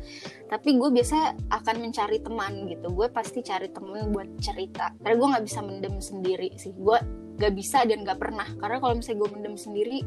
[0.46, 1.16] Tapi gue biasa
[1.50, 2.88] akan mencari teman gitu.
[2.90, 4.92] Gue pasti cari temen buat cerita.
[5.00, 6.72] Karena gue nggak bisa mendem sendiri sih.
[6.74, 6.98] Gue
[7.34, 8.46] gak bisa dan gak pernah.
[8.56, 9.98] Karena kalau misalnya gue mendem sendiri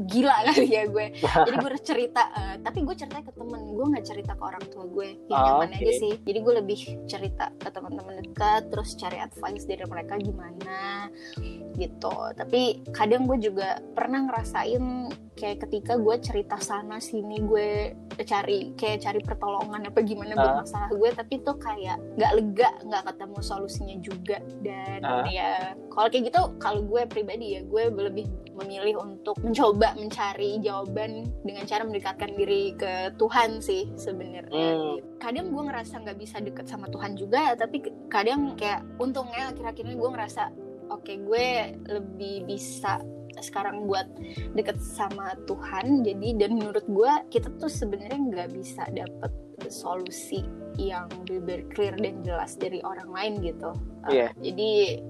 [0.00, 1.06] gila kali ya gue.
[1.18, 3.74] Jadi gue cerita eh, tapi gue cerita ke temen.
[3.74, 5.08] Gue nggak cerita ke orang tua gue.
[5.28, 5.76] Yang Oh, nyaman oke.
[5.76, 6.14] aja sih.
[6.22, 11.10] Jadi gue lebih cerita ke teman-teman dekat terus cari advice dari mereka gimana
[11.74, 12.16] gitu.
[12.32, 14.84] Tapi kadang gue juga pernah ngerasain
[15.40, 20.58] kayak ketika gue cerita sana sini gue cari kayak cari pertolongan apa gimana buat Ah.
[20.60, 25.24] masalah gue tapi itu kayak nggak lega nggak ketemu solusinya juga dan Ah.
[25.24, 31.24] ya kalau kayak gitu kalau gue pribadi ya gue lebih memilih untuk mencoba mencari jawaban
[31.40, 34.96] dengan cara mendekatkan diri ke Tuhan sih sebenarnya Hmm.
[35.16, 39.96] kadang gue ngerasa nggak bisa deket sama Tuhan juga tapi kadang kayak untungnya akhir-akhir ini
[39.96, 40.42] gue ngerasa
[40.90, 41.46] oke gue
[41.88, 43.00] lebih bisa
[43.38, 44.10] sekarang buat
[44.58, 46.02] deket sama Tuhan.
[46.02, 49.30] Jadi dan menurut gue kita tuh sebenarnya nggak bisa dapet
[49.70, 50.42] solusi
[50.80, 53.70] yang benar clear dan jelas dari orang lain gitu.
[54.08, 55.02] Uh, jadi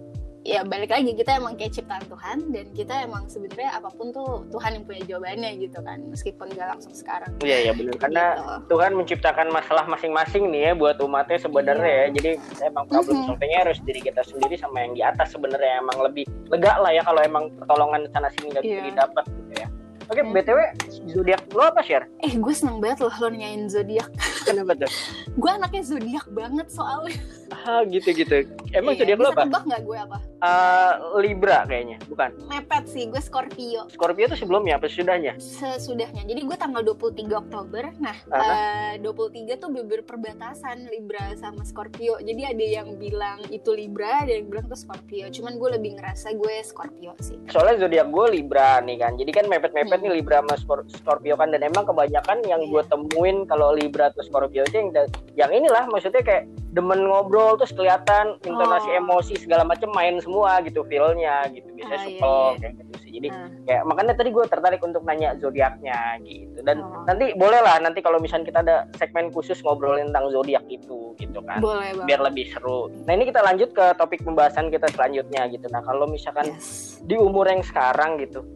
[0.50, 4.50] ya balik lagi kita emang kayak ciptaan Tuhan dan kita emang sebenarnya apa pun tuh
[4.50, 8.66] Tuhan yang punya jawabannya gitu kan meskipun gak langsung sekarang Iya ya benar karena Gitu.
[8.68, 12.02] Tuhan menciptakan masalah masing-masing nih ya buat umatnya sebenarnya Iya.
[12.02, 12.12] ya.
[12.12, 12.30] Jadi
[12.64, 13.26] emang problem Mhm.
[13.26, 17.02] solvingnya harus diri kita sendiri sama yang di atas sebenarnya emang lebih lega lah ya
[17.02, 18.86] kalau emang pertolongan sana sini nggak bisa Iya.
[18.90, 19.68] didapat gitu ya.
[20.06, 20.34] Oke, Mhm.
[20.34, 20.58] btw
[21.06, 22.10] zodiak lo apa share?
[22.18, 24.10] eh gue seneng banget loh lo nanyain zodiak
[24.42, 24.90] Kenapa tuh?
[25.38, 27.14] gue anaknya zodiak banget soalnya
[27.52, 28.46] Ah gitu gitu.
[28.70, 29.42] Emang Iya, zodiak lo apa?
[29.44, 32.32] tebak nggak gue apa Eh, Libra kayaknya, bukan?
[32.46, 35.36] mepet sih gue Scorpio Scorpio tuh sebelumnya apa sesudahnya?
[35.36, 38.96] sesudahnya jadi gue tanggal 23 Oktober nah Aha.
[38.96, 39.20] eh, 23
[39.56, 44.64] tuh beber perbatasan Libra sama Scorpio jadi ada yang bilang itu Libra ada yang bilang
[44.64, 49.12] tuh Scorpio cuman gue lebih ngerasa gue Scorpio sih Soalnya zodiak gue Libra nih kan.
[49.14, 50.04] Jadi kan mepet-mepet Hmm.
[50.04, 52.88] nih Libra sama Scor- Scorpio kan dan emang kebanyakan yang gue Iya.
[52.88, 54.88] temuin kalau Libra atau Scorpio itu yang
[55.36, 58.98] yang inilah maksudnya kayak demen ngobrol terus kelihatan intonasi Oh.
[59.02, 62.56] emosi segala macam main semua gitu feel-nya gitu biasanya Ah, iya, supel iya.
[62.56, 63.11] kayak gitu sih.
[63.11, 63.48] Jadi Ah.
[63.66, 67.02] kayak makanya tadi gue tertarik untuk nanya zodiaknya gitu dan Oh.
[67.04, 71.42] nanti boleh lah nanti kalau misalnya kita ada segmen khusus ngobrolin tentang zodiak itu gitu
[71.42, 72.87] kan boleh banget biar lebih seru.
[73.02, 75.66] Nah ini kita lanjut ke topik pembahasan kita selanjutnya gitu.
[75.68, 77.02] Nah kalau misalkan yes.
[77.02, 78.46] di umur yang sekarang gitu,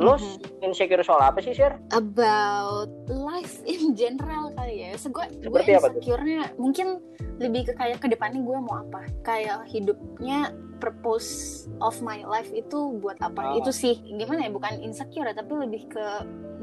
[0.00, 0.64] lo Mhm.
[0.64, 1.76] insecure soal apa sih share?
[1.92, 4.96] about life in general kali ya.
[4.96, 7.04] So, gue gue insecure-nya mungkin
[7.36, 9.04] lebih ke kayak ke depannya gue mau apa.
[9.20, 13.52] Kayak hidupnya purpose of my life itu buat apa?
[13.52, 13.60] Oh.
[13.60, 16.06] Itu sih gimana ya bukan insecure ya, tapi lebih ke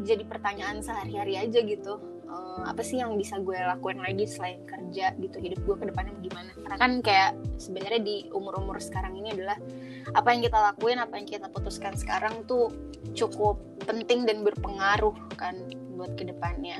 [0.01, 2.01] jadi pertanyaan sehari-hari aja gitu.
[2.27, 6.13] Eh, apa sih yang bisa gue lakuin lagi selain kerja gitu hidup gue ke depannya
[6.21, 6.51] gimana?
[6.59, 9.57] Karena kan kayak sebenarnya di umur-umur sekarang ini adalah
[10.15, 12.71] apa yang kita lakuin apa yang kita putuskan sekarang tuh
[13.15, 15.55] cukup penting dan berpengaruh kan
[15.97, 16.79] buat ke depannya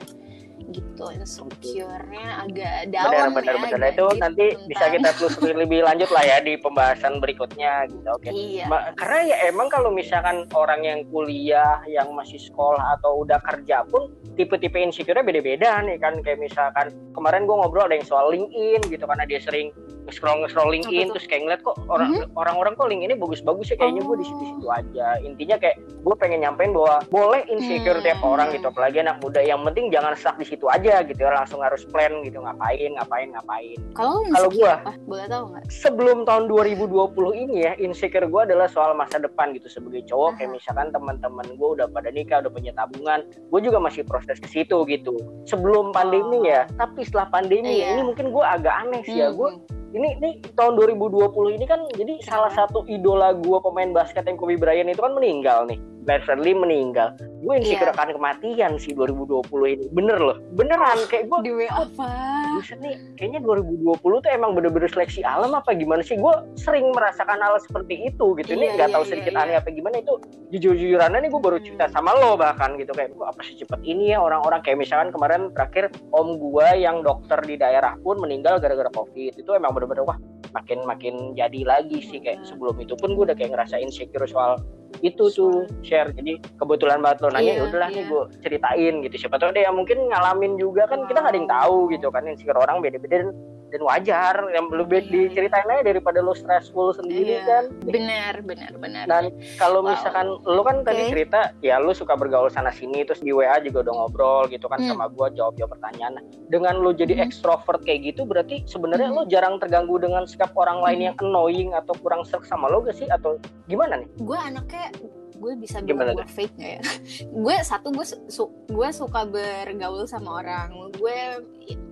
[0.68, 5.10] gitu insecure-nya agak benar dalam benar ya benar agak itu deep nanti bisa tentang- kita
[5.16, 8.08] telusuri lebih lanjut lah ya di pembahasan berikutnya gitu.
[8.10, 8.30] Oke.
[8.30, 8.66] Iya.
[8.68, 13.88] Ma- karena ya emang kalau misalkan orang yang kuliah yang masih sekolah atau udah kerja
[13.88, 16.20] pun tipe-tipe insecure beda-beda nih kan.
[16.20, 19.72] Kayak misalkan kemarin gue ngobrol ada yang soal LinkedIn gitu karena dia sering
[20.10, 24.02] scroll scroll LinkedIn terus kayak ngeliat kok orang orang-orang kok LinkedIn ini bagus-bagus ya kayaknya
[24.02, 24.30] gue di Oh.
[24.30, 25.08] situ-situ aja.
[25.22, 28.06] Intinya kayak gue pengen nyampein bahwa boleh insecure Hmm.
[28.06, 29.40] tiap orang gitu apalagi anak muda.
[29.40, 33.28] Yang penting jangan stuck di situ aja gitu ya langsung harus plan gitu ngapain ngapain
[33.30, 33.78] ngapain.
[33.94, 34.92] Kalau Kalau apa?
[35.04, 35.64] Boleh tahu nggak?
[35.70, 36.92] sebelum tahun 2020
[37.38, 39.68] ini ya insecure gue adalah soal masa depan gitu.
[39.68, 40.56] Sebagai cowok kayak Aha.
[40.56, 44.78] misalkan teman-teman gue udah pada nikah udah punya tabungan gue juga masih proses ke situ
[44.86, 45.16] gitu.
[45.44, 46.44] Sebelum pandemi Oh.
[46.44, 47.94] ya tapi setelah pandemi Iya.
[47.94, 49.30] ini mungkin gue agak aneh sih ya.
[49.30, 49.50] Hmm, gue
[49.96, 54.60] ini ini tahun 2020 ini kan jadi salah satu idola gue pemain basket yang Kobe
[54.60, 57.92] Bryant itu kan meninggal nih Glenn Fredly meninggal gue Iya.
[57.92, 59.44] akan kematian sih 2020
[59.76, 62.10] ini bener loh beneran kayak gue di WA apa
[62.58, 66.18] Buset nih, kayaknya 2020 tuh emang bener-bener seleksi alam apa gimana sih?
[66.18, 68.58] Gue sering merasakan hal seperti itu gitu.
[68.58, 69.42] Ini Iya, nggak iya, tahu iya, sedikit iya.
[69.46, 70.14] aneh apa gimana itu.
[70.50, 71.94] Jujur-jujurannya nih gue baru cerita Hmm.
[71.94, 75.94] sama lo bahkan gitu kayak kok apa secepat ini ya orang-orang kayak misalkan kemarin terakhir
[76.10, 80.18] om gue yang dokter di daerah pun meninggal gara-gara covid itu emang bener-bener wah
[80.54, 84.60] makin makin jadi lagi sih kayak sebelum itu pun gue udah kayak ngerasa insecure soal
[85.04, 88.10] itu tuh share jadi kebetulan banget lo nanya Iya, ya udahlah nih iya.
[88.10, 91.78] gue ceritain gitu siapa tahu dia mungkin ngalamin juga kan kita nggak ada yang tahu
[91.92, 93.30] gitu kan insecure orang beda-beda dan,
[93.78, 97.46] dan wajar yang lebih Iya, diceritain aja daripada lo stressful sendiri Iya.
[97.46, 99.94] kan benar benar benar dan kalau Wow.
[99.94, 101.10] misalkan lo kan tadi Oke.
[101.14, 104.82] cerita ya lo suka bergaul sana sini terus di WA juga udah ngobrol gitu kan
[104.82, 104.90] Hmm.
[104.90, 107.26] sama gua jawab jawab pertanyaan Nah, dengan lo jadi Hmm.
[107.26, 109.16] ekstrovert kayak gitu berarti sebenarnya Hmm.
[109.16, 111.06] lo jarang terganggu dengan sikap orang lain Hmm.
[111.06, 113.38] yang annoying atau kurang serk sama lo gak sih atau
[113.68, 114.90] gimana nih gue anaknya
[115.38, 116.82] gue bisa bilang gue fake nggak ya?
[117.38, 120.68] Gue satu gue su- gue suka bergaul sama orang.
[120.94, 121.16] Gue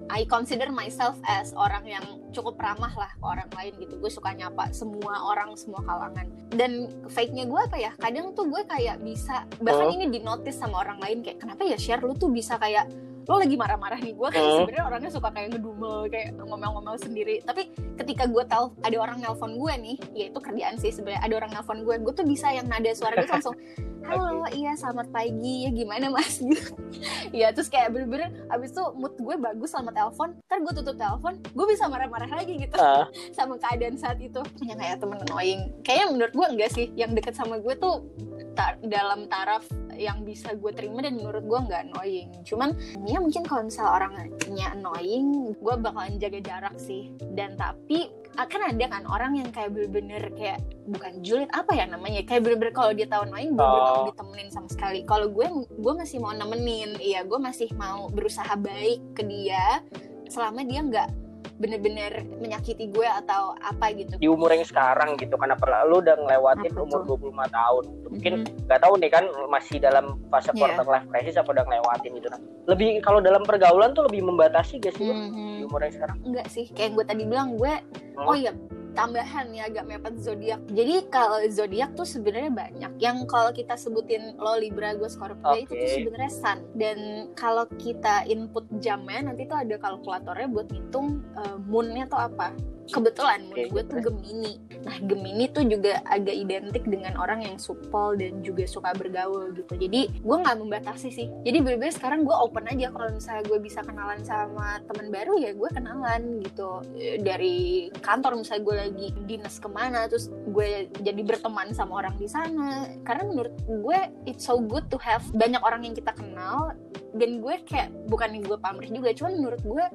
[0.06, 3.98] I consider myself as orang yang cukup ramah lah ke orang lain gitu.
[3.98, 6.30] Gue suka nyapa semua orang semua kalangan.
[6.50, 6.72] Dan
[7.08, 7.92] fake nya gue apa ya?
[7.96, 9.96] Kadang tuh gue kayak bisa bahkan Oh.
[9.96, 11.22] ini di notice sama orang lain.
[11.22, 12.02] Kayak kenapa ya share?
[12.02, 12.86] Lu tuh bisa kayak
[13.26, 14.58] lo lagi marah-marah nih gue kan Hmm.
[14.62, 19.58] sebenarnya orangnya suka kayak ngedumel kayak ngomel-ngomel sendiri tapi ketika gue tahu ada orang nelpon
[19.58, 22.70] gue nih ya itu kerjaan sih sebenarnya ada orang nelpon gue gue tuh bisa yang
[22.70, 23.58] nada suara gue langsung
[24.06, 25.66] halo iya selamat pagi.
[25.66, 26.38] Ya gimana mas?
[26.38, 26.74] Gitu
[27.40, 30.38] ya terus kayak bener-bener abis itu mood gue bagus sama telepon.
[30.46, 32.78] Ntar gue tutup telepon gue bisa marah-marah lagi gitu.
[32.78, 33.10] Ah.
[33.38, 34.40] sama keadaan saat itu.
[34.58, 35.74] Punya kayak temen annoying.
[35.82, 36.88] Kayaknya menurut gue enggak sih.
[36.94, 38.06] Yang deket sama gue tuh
[38.54, 39.66] ta- dalam taraf
[39.96, 42.30] yang bisa gue terima dan menurut gue nggak annoying.
[42.44, 42.76] Cuman
[43.08, 47.12] ya mungkin kalau misalnya orangnya annoying gue bakalan jaga jarak sih.
[47.34, 50.60] Dan tapi akan ada kan orang yang kayak bener-bener kayak
[50.92, 52.22] bukan julid apa ya namanya?
[52.28, 54.06] Kayak bener-bener kalau dia tahu annoying bener-bener nggak Oh.
[54.08, 59.00] ditemenin sama sekali kalau gue gue masih mau nemenin iya gue masih mau berusaha baik
[59.14, 59.80] ke dia
[60.28, 61.10] selama dia nggak
[61.56, 66.68] bener-bener menyakiti gue atau apa gitu di umur yang sekarang gitu apalagi lu udah ngelewatin
[66.68, 67.16] Apa umur tuh?
[67.16, 68.32] 25 tahun mungkin
[68.66, 70.60] nggak tahu nih kan masih dalam fase Iya.
[70.60, 74.84] quarter life crisis apa udah ngelewatin gitu nah lebih kalau dalam pergaulan tuh lebih membatasi
[74.84, 75.48] gak sih lu Mhm.
[75.56, 77.74] di umur yang sekarang enggak sih kayak gue tadi bilang gue
[78.16, 78.28] Hmm.
[78.28, 78.52] oh iya
[78.96, 80.62] tambahan ya agak mepet zodiak.
[80.72, 82.92] Jadi kalau zodiak tuh sebenarnya banyak.
[82.98, 86.60] Yang kalau kita sebutin lo libra gue scorpio itu tuh sebenarnya sun.
[86.74, 92.56] Dan kalau kita input jamnya nanti tuh ada kalkulatornya buat ngitung uh, moonnya tuh apa
[92.90, 94.60] kebetulan Oke, gue tuh Gemini.
[94.84, 99.80] Nah Gemini tuh juga agak identik dengan orang yang supel dan juga suka bergaul gitu.
[99.80, 101.28] Jadi gue nggak membatasi sih.
[101.48, 102.92] Jadi bener-bener sekarang gue open aja.
[102.92, 106.84] Kalau misalnya gue bisa kenalan sama teman baru ya gue kenalan gitu.
[107.24, 112.28] Dari kantor misalnya gue lagi dinas ke mana terus gue jadi berteman sama orang di
[112.28, 112.92] sana.
[113.08, 116.76] Karena menurut gue it's so good to have banyak orang yang kita kenal.
[117.16, 119.86] Dan gue kayak bukan gue pamrih juga cuman menurut gue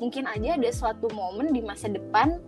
[0.00, 2.40] mungkin aja ada suatu momen di masa depan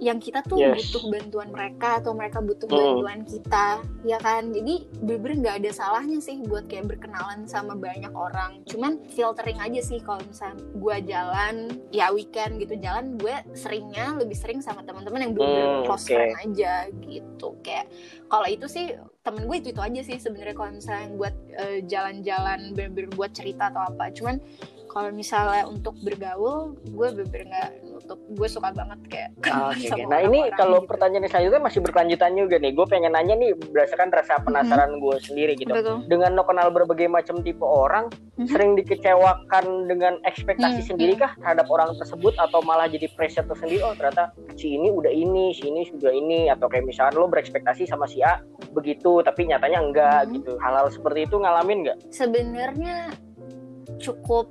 [0.00, 0.88] yang kita tuh Yes.
[0.88, 3.04] butuh bantuan mereka atau mereka butuh Hmm.
[3.04, 3.66] bantuan kita
[4.00, 8.96] ya kan jadi bener-bener nggak ada salahnya sih buat kayak berkenalan sama banyak orang cuman
[9.12, 11.54] filtering aja sih kalau misalnya gue jalan
[11.92, 16.16] ya weekend gitu jalan gue seringnya lebih sering sama teman-teman yang bener-bener Hmm, close oke.
[16.16, 16.72] friend aja
[17.04, 17.86] gitu kayak
[18.24, 22.72] kalau itu sih temen gue itu itu aja sih sebenarnya kalau misalnya buat eh, jalan-jalan
[22.72, 24.40] bener-bener buat cerita atau apa cuman
[24.90, 29.96] kalau misalnya untuk bergaul gue bener nggak nutup gue suka banget kayak Ah, Oke, sama
[29.96, 30.02] oke.
[30.04, 30.88] Nah ini orang-orang kalau gitu.
[30.90, 32.72] pertanyaan selanjutnya masih berkelanjutan juga nih.
[32.72, 35.70] Gue pengen nanya nih berdasarkan rasa penasaran gue sendiri gitu.
[35.70, 35.96] Betul.
[36.06, 38.46] Dengan lo kenal berbagai macam tipe orang, Mhm.
[38.46, 43.80] sering dikecewakan dengan ekspektasi Hmm, sendiri kah terhadap orang tersebut atau malah jadi pressure tersendiri?
[43.80, 47.86] Oh ternyata si ini udah ini, si ini sudah ini, atau kayak misalnya lo berekspektasi
[47.86, 50.32] sama si A begitu, tapi nyatanya enggak Mhm.
[50.36, 50.52] gitu.
[50.58, 51.98] Hal-hal seperti itu ngalamin nggak?
[52.10, 53.14] sebenarnya
[53.98, 54.48] cukup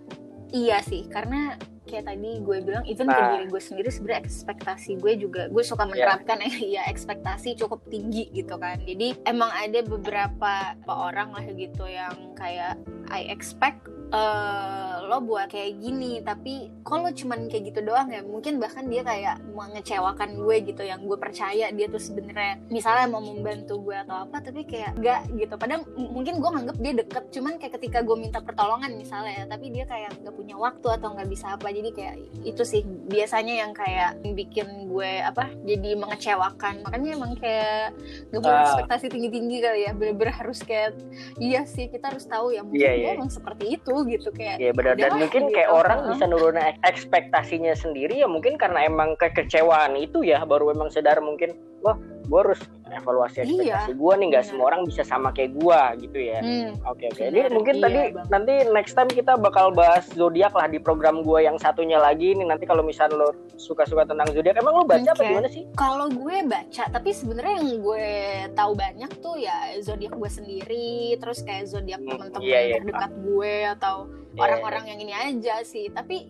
[0.54, 1.58] iya sih karena
[1.90, 3.34] kayak tadi gue bilang even ke Nah.
[3.34, 8.62] diri gue sendiri sebenarnya ekspektasi gue juga gue suka menerapkan ya ekspektasi cukup tinggi gitu
[8.62, 12.78] kan jadi emang ada beberapa orang lah gitu yang kayak
[13.10, 18.58] I expect eh, lo buat kayak gini tapi kalau cuman kayak gitu doang ya mungkin
[18.58, 23.82] bahkan dia kayak mengecewakan gue gitu yang gue percaya dia tuh sebenarnya misalnya mau membantu
[23.82, 27.74] gue atau apa tapi kayak enggak gitu padahal mungkin gue nganggep dia deket cuman kayak
[27.78, 31.46] ketika gue minta pertolongan misalnya ya tapi dia kayak nggak punya waktu atau nggak bisa
[31.54, 37.34] apa jadi kayak itu sih biasanya yang kayak bikin gue apa jadi mengecewakan makanya emang
[37.36, 37.98] kayak
[38.30, 38.66] gak boleh Ah.
[38.68, 40.94] ekspektasi tinggi tinggi kali ya bener-bener harus kayak
[41.38, 43.12] iya sih kita harus tahu ya mungkin Iya, gue iya.
[43.16, 45.56] emang seperti itu gitu kayak Iya benar dan mungkin gitu.
[45.56, 50.72] kayak orang bisa nurunin ek- ekspektasinya sendiri ya mungkin karena emang kekecewaan itu ya baru
[50.72, 51.96] emang sadar mungkin wah
[52.30, 54.52] gue harus evaluasi Iya, ekspektasi gue nih nggak benar.
[54.52, 56.40] semua orang bisa sama kayak gue gitu ya.
[56.40, 57.18] Hmm, Oke oke.
[57.20, 58.26] Benar, Jadi mungkin iya, tadi Bang.
[58.30, 62.46] nanti next time kita bakal bahas zodiak lah di program gue yang satunya lagi nih
[62.46, 65.28] nanti kalau misal lo suka-suka tentang zodiak emang lo baca apa Oke.
[65.28, 65.64] gimana sih?
[65.74, 68.08] kalau gue baca tapi sebenarnya yang gue
[68.52, 72.76] tahu banyak tuh ya zodiak gue sendiri terus kayak zodiak Hmm, teman-teman iya, iya.
[72.78, 73.96] terdekat gue atau
[74.30, 76.30] Iya, orang-orang yang ini aja sih tapi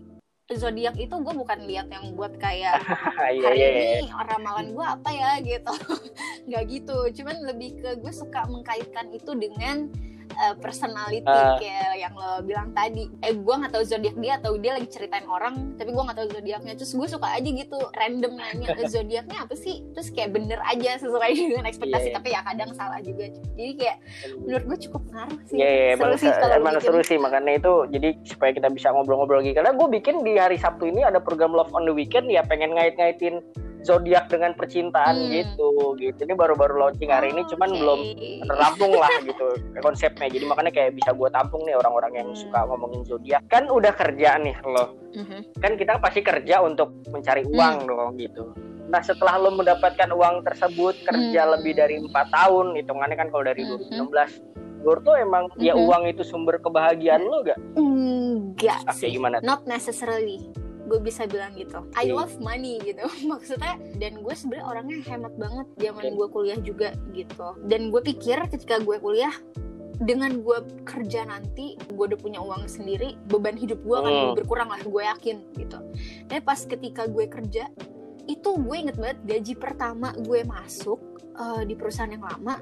[0.57, 3.69] zodiak itu gue bukan lihat yang buat kayak hari iya.
[3.69, 5.31] ini ramalan gue apa ya?
[5.45, 5.73] gitu.
[6.49, 6.97] Nggak gitu.
[7.21, 9.93] Cuman lebih ke gue suka mengkaitkan itu dengan
[10.39, 11.59] uh, personality Ah.
[11.59, 13.11] kayak yang lo bilang tadi.
[13.21, 16.27] Eh gue nggak tahu zodiak dia atau dia lagi ceritain orang tapi gue nggak tahu
[16.31, 16.73] zodiaknya.
[16.73, 19.83] Terus gue suka aja gitu random nanya "Eh, zodiaknya apa sih?
[19.93, 22.17] Terus kayak bener aja sesuai dengan ekspektasi Iya, iya.
[22.17, 23.25] tapi ya kadang salah juga.
[23.53, 23.97] Jadi kayak
[24.39, 25.57] menurut gue cukup ngaruh sih.
[25.59, 26.85] Iya, iya, emang, seru sih kalau emang bikin.
[26.87, 27.17] seru sih.
[27.19, 29.51] Makanya itu jadi supaya kita bisa ngobrol-ngobrol lagi.
[29.51, 32.71] Karena gue bikin di hari Sabtu ini ada program Love on the Weekend ya pengen
[32.73, 33.43] ngait-ngaitin
[33.81, 35.31] zodiak dengan percintaan Hmm.
[35.31, 37.79] gitu gitu ini baru-baru launching hari ini cuman Oke.
[37.79, 37.99] belum
[38.51, 39.45] rampung lah gitu
[39.79, 42.39] konsepnya jadi makanya kayak bisa gue tampung nih orang-orang yang Hmm.
[42.39, 45.39] suka ngomongin zodiak kan udah kerja nih lo Mhm.
[45.57, 48.51] kan kita pasti kerja untuk mencari uang dong gitu
[48.85, 51.51] nah setelah lo mendapatkan uang tersebut kerja Hmm.
[51.55, 53.69] lebih dari empat tahun hitungannya kan kalau dari Mhm.
[53.95, 54.31] 2016
[54.79, 55.83] menurut lo emang ya Mhm.
[55.85, 57.59] uang itu sumber kebahagiaan lo gak?
[57.75, 59.39] enggak Oke sih gimana?
[59.39, 60.39] not necessarily
[60.89, 61.85] gue bisa bilang gitu.
[61.93, 62.17] I Oke.
[62.17, 63.05] love money gitu.
[63.31, 66.15] Maksudnya dan gue sebenarnya orangnya hemat banget zaman Oke.
[66.17, 67.47] gue kuliah juga gitu.
[67.69, 69.33] Dan gue pikir ketika gue kuliah
[69.99, 74.71] dengan gue kerja nanti gue udah punya uang sendiri beban hidup gue akan lebih berkurang
[74.71, 75.79] lah gue yakin gitu.
[76.25, 77.69] Tapi pas ketika gue kerja
[78.25, 80.97] itu gue inget banget gaji pertama gue masuk
[81.37, 82.57] eh, di perusahaan yang lama.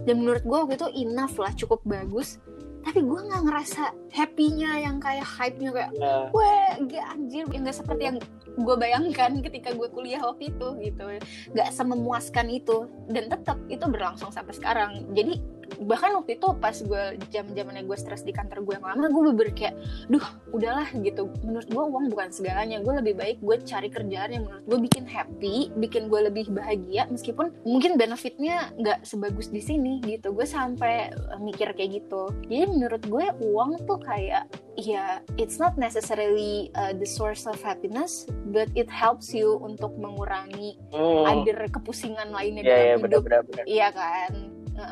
[0.00, 2.40] Dan menurut gue waktu itu enough lah cukup bagus
[2.80, 6.52] tapi gue nggak ngerasa happy-nya yang kayak hype-nya kayak Nah, gue
[6.88, 7.44] gak anjir.
[7.52, 8.18] Yang gak seperti yang
[8.56, 11.04] gue bayangkan ketika gue kuliah waktu itu gitu.
[11.52, 12.88] Gak sememuaskan itu.
[13.12, 15.12] Dan tetap itu berlangsung sampai sekarang.
[15.12, 19.06] Jadi bahkan waktu itu pas gue jam zamannya gue stres di kantor gue yang lama
[19.10, 19.74] gue bener kayak
[20.10, 21.30] duh udahlah gitu.
[21.46, 25.04] Menurut gue uang bukan segalanya gue lebih baik gue cari kerjaan yang menurut gue bikin
[25.06, 30.34] happy bikin gue lebih bahagia meskipun mungkin benefitnya nggak sebagus di sini gitu.
[30.34, 32.32] Gue sampai eh, mikir kayak gitu.
[32.48, 34.50] Jadi menurut gue uang tuh kayak
[34.80, 40.80] ya it's not necessarily uh, the source of happiness but it helps you untuk mengurangi
[40.94, 43.02] hmm, other kepusingan lainnya ya ya dalam hidup.
[43.04, 43.64] benar-benar benar.
[43.68, 44.32] iya kan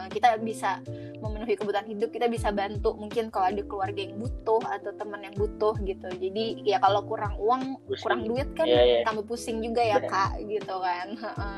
[0.09, 0.81] kita bisa
[1.19, 5.35] memenuhi kebutuhan hidup kita bisa bantu mungkin kalau ada keluarga yang butuh atau teman yang
[5.35, 8.03] butuh gitu jadi ya kalau kurang uang Pusing.
[8.03, 9.01] kurang duit kan Iya, iya.
[9.03, 10.09] tambah pusing juga ya Benar.
[10.09, 11.09] kak gitu kan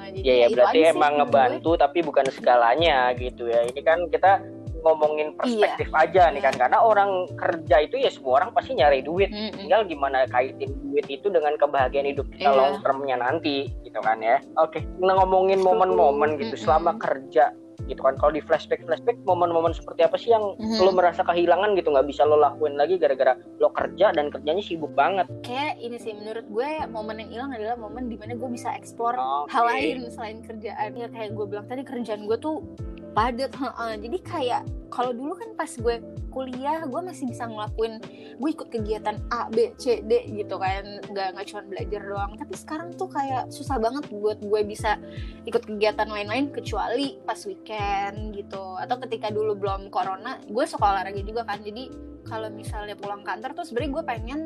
[0.09, 1.17] jadi Iya ya itu berarti emang menurut gue.
[1.21, 3.61] ngebantu tapi bukan segalanya gitu ya.
[3.63, 4.33] Ini kan kita
[4.81, 9.29] ngomongin perspektif aja nih kan karena orang kerja itu ya semua orang pasti nyari duit.
[9.29, 9.61] Mm-mm.
[9.61, 12.57] Tinggal gimana kaitin duit itu dengan kebahagiaan hidup kita Iya.
[12.57, 14.41] long termnya nanti gitu kan ya.
[14.57, 16.65] Oke, nah, ngomongin momen-momen gitu Mm-mm.
[16.65, 17.53] selama kerja
[17.91, 18.15] gitu kan.
[18.15, 20.81] Kalau di flashback flashback momen-momen seperti apa sih yang Mhm.
[20.81, 24.93] lo merasa kehilangan gitu nggak bisa lo lakuin lagi gara-gara lo kerja dan kerjanya sibuk
[24.93, 25.27] banget.
[25.43, 29.17] kayak ini sih menurut gue momen yang hilang adalah momen di mana gue bisa explore
[29.17, 29.51] Oke.
[29.51, 32.63] hal lain selain kerjaan ya kayak gue bilang tadi kerjaan gue tuh
[33.11, 33.93] padat heeh.
[34.07, 36.03] jadi kayak kalau dulu kan pas gue
[36.35, 38.03] kuliah gue masih bisa ngelakuin
[38.39, 40.83] gue ikut kegiatan A B C D gitu kan.
[41.11, 42.33] Nggak nggak cuma belajar doang.
[42.39, 44.99] Tapi sekarang tuh kayak susah banget buat gue bisa
[45.47, 48.79] ikut kegiatan lain-lain kecuali pas weekend gitu.
[48.83, 51.63] Atau ketika dulu belum corona gue suka olahraga juga kan.
[51.63, 51.91] Jadi
[52.27, 54.41] kalau misalnya pulang kantor tuh sebenarnya gue pengen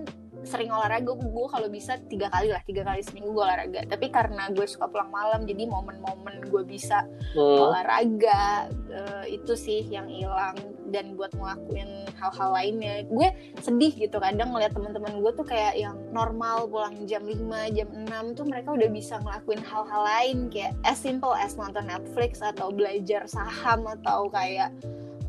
[0.45, 3.80] sering olahraga gue kalau bisa tiga kali lah tiga kali seminggu gue olahraga.
[3.88, 7.66] Tapi karena gue suka pulang malam jadi momen-momen gue bisa Hmm.
[7.66, 10.55] olahraga eh, itu sih yang hilang.
[10.84, 13.28] Dan buat ngelakuin hal-hal lainnya gue
[13.59, 14.22] sedih gitu.
[14.22, 18.70] Kadang ngeliat teman-teman gue tuh kayak yang normal pulang jam 5 jam 6 tuh mereka
[18.70, 20.38] udah bisa ngelakuin hal-hal lain.
[20.55, 24.70] Kayak as simple as nonton Netflix atau belajar saham atau kayak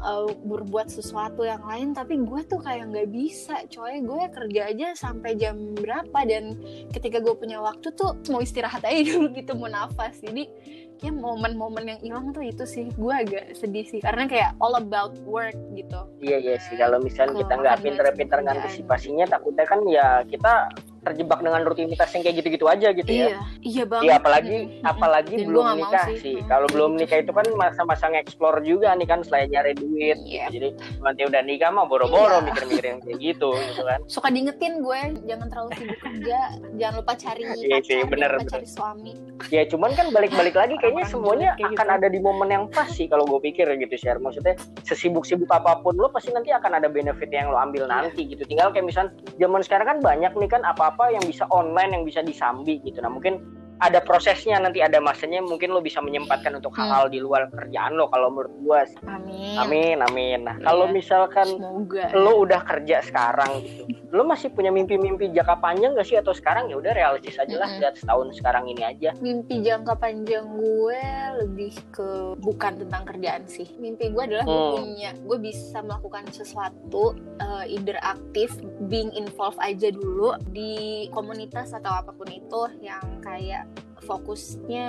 [0.02, 4.02] uh, berbuat sesuatu yang lain tapi gue tuh kayak nggak bisa coy.
[4.02, 6.60] Gue kerja aja sampai jam berapa dan
[6.92, 10.20] ketika gue punya waktu tuh mau istirahat aja dulu gitu mau nafas.
[10.20, 10.48] Jadi
[10.96, 12.90] kayak momen-momen yang hilang tuh itu sih.
[12.96, 16.00] Gue agak sedih sih karena kayak all about work gitu.
[16.24, 16.76] Iya iya sih.
[16.80, 20.72] Kalau misalnya kita nggak pinter-pinter ngantisipasinya takutnya kan ya kita
[21.06, 23.28] terjebak dengan rutinitas yang kayak gitu-gitu aja gitu ya.
[23.28, 24.82] iya iya banget Iya apalagi Mm-mm.
[24.86, 26.18] apalagi Dan belum nikah sih.
[26.20, 26.36] sih.
[26.36, 27.24] Hmm, Kalau belum gitu nikah sih.
[27.24, 30.18] itu kan masa-masa nge-explore juga nih kan selain nyari duit.
[30.20, 30.46] Iya.
[30.48, 30.54] gitu.
[30.56, 30.68] Jadi
[31.00, 32.44] nanti udah nikah mah boro-boro Iya.
[32.44, 34.00] mikir-mikir yang kayak gitu gitu kan.
[34.08, 36.40] suka diingetin gue jangan terlalu sibuk kerja
[36.76, 38.52] jangan lupa cari Iya sih, pacar bener, jangan lupa bener.
[38.52, 39.14] cari suami
[39.48, 41.98] Ya cuman kan balik-balik lagi kayaknya semuanya kayak akan gitu.
[41.98, 44.18] ada di momen yang pas sih kalau gue pikir gitu share.
[44.18, 47.92] Maksudnya sesibuk-sibuk apa pun lo pasti nanti akan ada benefit yang lo ambil Iya.
[48.02, 48.44] nanti gitu.
[48.44, 52.24] Tinggal kayak misal zaman sekarang kan banyak nih kan apa-apa yang bisa online yang bisa
[52.24, 53.04] disambi gitu.
[53.04, 53.44] Nah mungkin
[53.78, 56.86] ada prosesnya nanti ada masanya mungkin lo bisa menyempatkan untuk Hmm.
[56.86, 60.40] hal-hal di luar kerjaan lo kalau menurut gue amin Amin amin.
[60.42, 60.66] Nah Iya.
[60.66, 66.04] kalau misalkan semoga lo udah kerja sekarang gitu, lo masih punya mimpi-mimpi jangka panjang gak
[66.04, 67.82] sih atau sekarang ya udah realistis aja lah Mm-mm.
[67.82, 69.10] lihat setahun sekarang ini aja.
[69.18, 71.02] mimpi jangka panjang gue
[71.38, 72.08] lebih ke
[72.38, 74.76] bukan tentang kerjaan sih mimpi gue adalah gue Hmm.
[74.78, 78.56] punya gue bisa melakukan sesuatu uh, either aktif
[78.86, 80.74] being involved aja dulu di
[81.10, 83.68] komunitas atau apa pun itu yang kayak
[84.04, 84.88] fokusnya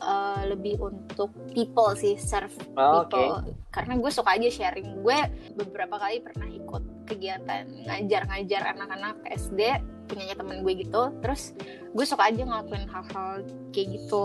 [0.00, 3.54] uh, lebih untuk people sih serve Oh, people.
[3.70, 5.02] karena gue suka aja sharing.
[5.02, 5.18] Gue
[5.54, 9.60] beberapa kali pernah ikut kegiatan ngajar-ngajar anak-anak SD
[10.08, 11.12] punyanya temen gue gitu.
[11.20, 11.52] Terus
[11.92, 14.24] gue suka aja ngelakuin hal-hal kayak gitu.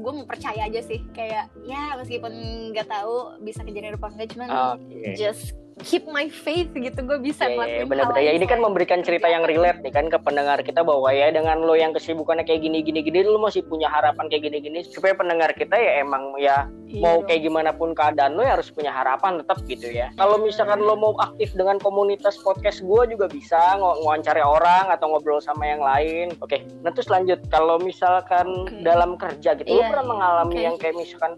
[0.00, 2.32] Gue mau percaya aja sih kayak ya meskipun
[2.72, 5.12] nggak tahu bisa kejadian apa enggak cuman Oke.
[5.14, 8.46] just keep my faith gitu gue bisa Ya, ya, ngelakuin benar-benar hal ya lain ini
[8.46, 11.90] kan memberikan cerita yang relate nih kan ke pendengar kita bahwa ya dengan lo yang
[11.90, 14.78] kesibukannya kayak gini gini gini lo masih punya harapan kayak gini gini.
[14.82, 17.04] Supaya pendengar kita ya emang ya Iya.
[17.04, 20.08] mau kayak gimana pun keadaan lo ya harus punya harapan tetap gitu ya.
[20.16, 25.12] Kalau misalkan lo mau aktif dengan komunitas podcast gue juga bisa ng ngawancari orang atau
[25.12, 26.32] ngobrol sama yang lain.
[26.40, 27.44] Oke nah terus lanjut.
[27.48, 28.80] Kalau misalkan Oke.
[28.80, 30.64] dalam kerja gitu lo Iya, pernah iya, mengalami oke.
[30.64, 31.32] yang kayak misalkan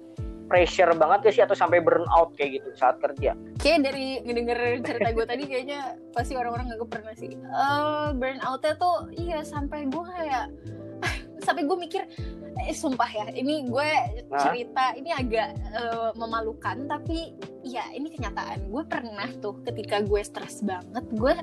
[0.51, 1.43] pressure banget gak sih?
[1.47, 3.39] Atau sampai burnout kayak gitu saat kerja?
[3.63, 7.39] Kayak dari ngedenger cerita gue tadi kayaknya pasti orang-orang nggak pernah sih.
[7.39, 10.51] Eh burnoutnya tuh iya sampai gue kayak
[11.47, 12.03] sampai gue mikir
[12.61, 13.91] eh sumpah ya ini gue
[14.37, 18.67] cerita ini agak eh, memalukan tapi ya ini kenyataan.
[18.67, 21.35] Gue pernah tuh ketika gue stres banget gue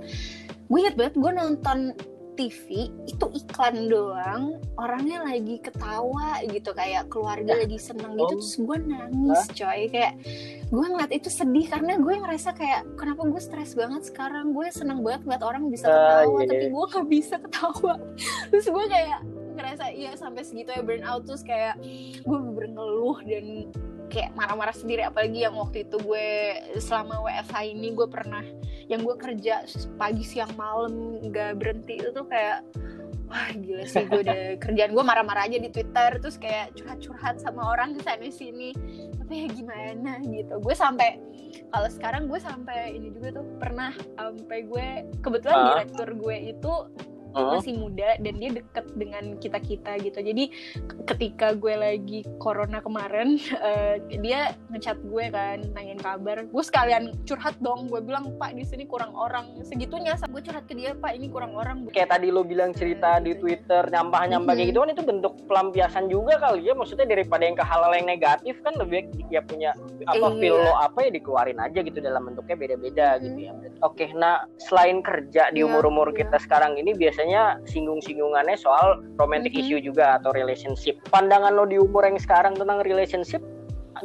[0.67, 1.95] gue inget banget gue nonton
[2.37, 2.67] TV
[3.03, 4.43] itu iklan doang
[4.77, 8.29] orangnya lagi ketawa gitu kayak keluarga lagi seneng gitu Oh.
[8.37, 9.81] terus gue nangis coy.
[9.89, 10.13] Kayak
[10.67, 14.53] gue ngeliat itu sedih karena gue ngerasa kayak kenapa gue stres banget sekarang?
[14.53, 16.71] Gue seneng banget ngeliat orang bisa Ah, ketawa iya, tapi iya.
[16.71, 17.93] gue gak bisa ketawa.
[18.53, 19.19] Terus gue kayak
[19.57, 21.81] ngerasa iya sampai segitu ya burnout terus kayak
[22.13, 23.65] gue bener ngeluh dan
[24.17, 25.05] kayak marah-marah sendiri.
[25.05, 26.29] Apalagi yang waktu itu gue
[26.81, 28.41] selama WFH ini gue pernah
[28.89, 29.61] yang gue kerja
[30.01, 32.65] pagi siang malam nggak berhenti itu tuh kayak
[33.27, 37.69] wah gila sih gue udah kerjaan gue marah-marah aja di Twitter terus kayak curhat-curhat sama
[37.69, 38.73] orang sana sini.
[39.21, 40.57] Tapi ya gimana gitu.
[40.57, 41.21] Gue sampai
[41.69, 44.87] kalau sekarang gue sampai ini juga tuh pernah sampai gue
[45.21, 45.67] kebetulan Ah.
[45.77, 46.73] direktur gue itu
[47.37, 47.53] Hmm.
[47.53, 50.43] masih muda dan dia deket dengan kita kita gitu jadi
[51.05, 57.55] ketika gue lagi corona kemarin eh, dia ngechat gue kan nanyain kabar gue sekalian curhat
[57.59, 61.27] dong gue bilang pak di sini kurang orang segitunya gue curhat ke dia pak ini
[61.27, 64.71] kurang orang kayak tadi lo bilang cerita di Twitter nyampah-nyampah kayak Mhm.
[64.71, 68.55] gitu kan itu bentuk pelampiasan juga kali ya maksudnya daripada yang ke hal-hal yang negatif
[68.61, 69.71] kan lebih dia punya
[70.05, 70.39] apa Iya.
[70.39, 73.21] feel lo apa ya dikeluarin aja gitu dalam bentuknya beda-beda Mhm.
[73.21, 76.23] gitu ya oke nah selain kerja di Iya, umur-umur iya.
[76.23, 77.26] kita sekarang ini biasanya
[77.67, 79.61] singgung-singgungannya soal romantic Mhm.
[79.63, 80.97] issue juga atau relationship.
[81.11, 83.41] Pandangan lo di umur yang sekarang tentang relationship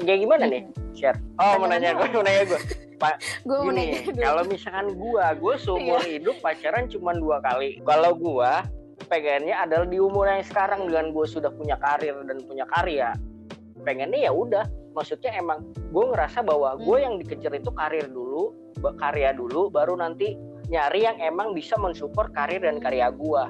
[0.01, 0.63] kayak gimana nih?
[0.97, 1.19] Share.
[1.39, 2.61] Oh mau nanya gue mau nanya gue
[3.47, 6.23] gue mau Gini, kalau misalkan gua, gua seumur Iya.
[6.23, 7.83] hidup pacaran cuma dua kali.
[7.83, 8.63] Kalau gua
[9.11, 13.11] pengennya adalah di umur yang sekarang dengan gua sudah punya karir dan punya karya,
[13.83, 14.65] pengennya ya udah.
[14.93, 18.53] Maksudnya emang gue ngerasa bahwa gue yang dikejar itu karir dulu
[19.01, 20.37] karya dulu baru nanti
[20.73, 23.43] nyari yang emang bisa mensupport karir dan karya gue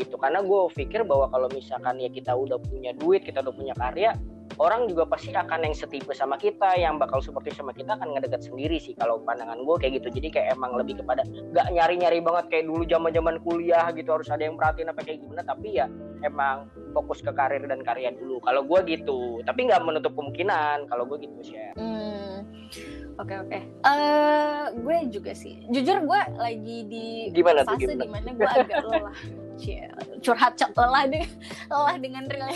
[0.00, 0.16] gitu.
[0.16, 4.16] Karena gue pikir bahwa kalau misalkan ya kita udah punya duit kita udah punya karya
[4.60, 8.44] orang juga pasti akan yang setipe sama kita yang bakal seperti sama kita akan ngedeket
[8.44, 10.08] sendiri sih kalau pandangan gue kayak gitu.
[10.20, 14.28] Jadi kayak emang lebih kepada nggak nyari-nyari banget kayak dulu zaman zaman kuliah gitu harus
[14.28, 15.42] ada yang perhatiin apa kayak gimana.
[15.44, 15.86] Tapi ya
[16.22, 21.04] emang fokus ke karir dan karya dulu kalau gue gitu tapi nggak menutup kemungkinan kalau
[21.04, 22.48] gue gitu sih Hmm,
[23.16, 23.58] oke oke.
[23.60, 25.60] Eh, gue juga sih.
[25.68, 28.00] Jujur gue lagi di Gimana tuh, fase gimana?
[28.00, 29.14] di mana gue agak lelah.
[30.18, 31.26] Curhat cok lelah deh,
[31.66, 32.50] lelah dengan real.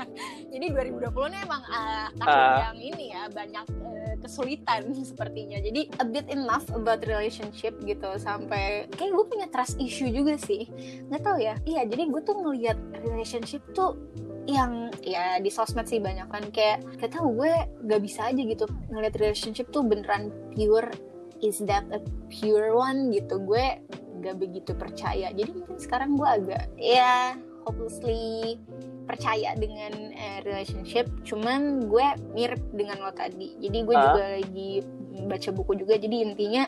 [0.52, 2.58] Jadi 2020 ini emang ah, tahun Ah.
[2.64, 5.60] yang ini ya banyak eh, kesulitan sepertinya.
[5.60, 10.66] Jadi a bit enough about relationship gitu sampai kayak gue punya trust issue juga sih.
[11.12, 11.54] Nggak tahu ya.
[11.68, 14.00] Iya, jadi gue tuh ngelihat relationship tuh
[14.44, 17.52] yang ya di sosmed sih banyak kan kayak kayak tahu gue
[17.88, 20.92] gak bisa aja gitu ngeliat relationship tuh beneran pure
[21.40, 23.80] is that a pure one gitu gue
[24.20, 28.60] gak begitu percaya jadi mungkin sekarang gue agak ya hopelessly
[29.04, 34.04] percaya dengan eh, relationship cuman gue mirip dengan lo tadi jadi gue Ah.
[34.06, 34.70] juga lagi
[35.24, 36.66] baca buku juga jadi intinya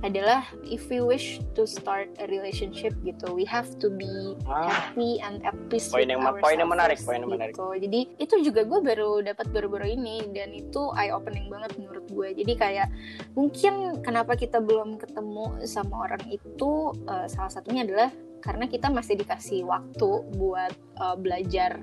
[0.00, 4.70] adalah if we wish to start a relationship gitu we have to be Ah.
[4.94, 7.52] happy and at peace Poin yang- poin yang menarik, poin yang menarik.
[7.52, 7.66] gitu.
[7.74, 12.28] Jadi itu juga gue baru dapat baru-baru ini dan itu eye opening banget menurut gue.
[12.32, 12.88] Jadi kayak
[13.34, 16.70] mungkin kenapa kita belum ketemu sama orang itu
[17.04, 18.08] eh, salah satunya adalah
[18.40, 21.82] karena kita masih dikasih waktu buat eh, belajar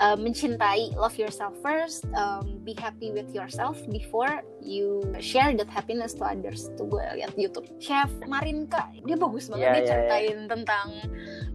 [0.00, 6.12] eh, mencintai, love yourself first, um, be happy with yourself before you share that happiness
[6.18, 6.68] to others.
[6.74, 7.70] Tuh gue lihat YouTube.
[7.78, 9.90] Chef Marinka, dia bagus banget Iya, dia iya, iya.
[9.94, 10.88] ceritain tentang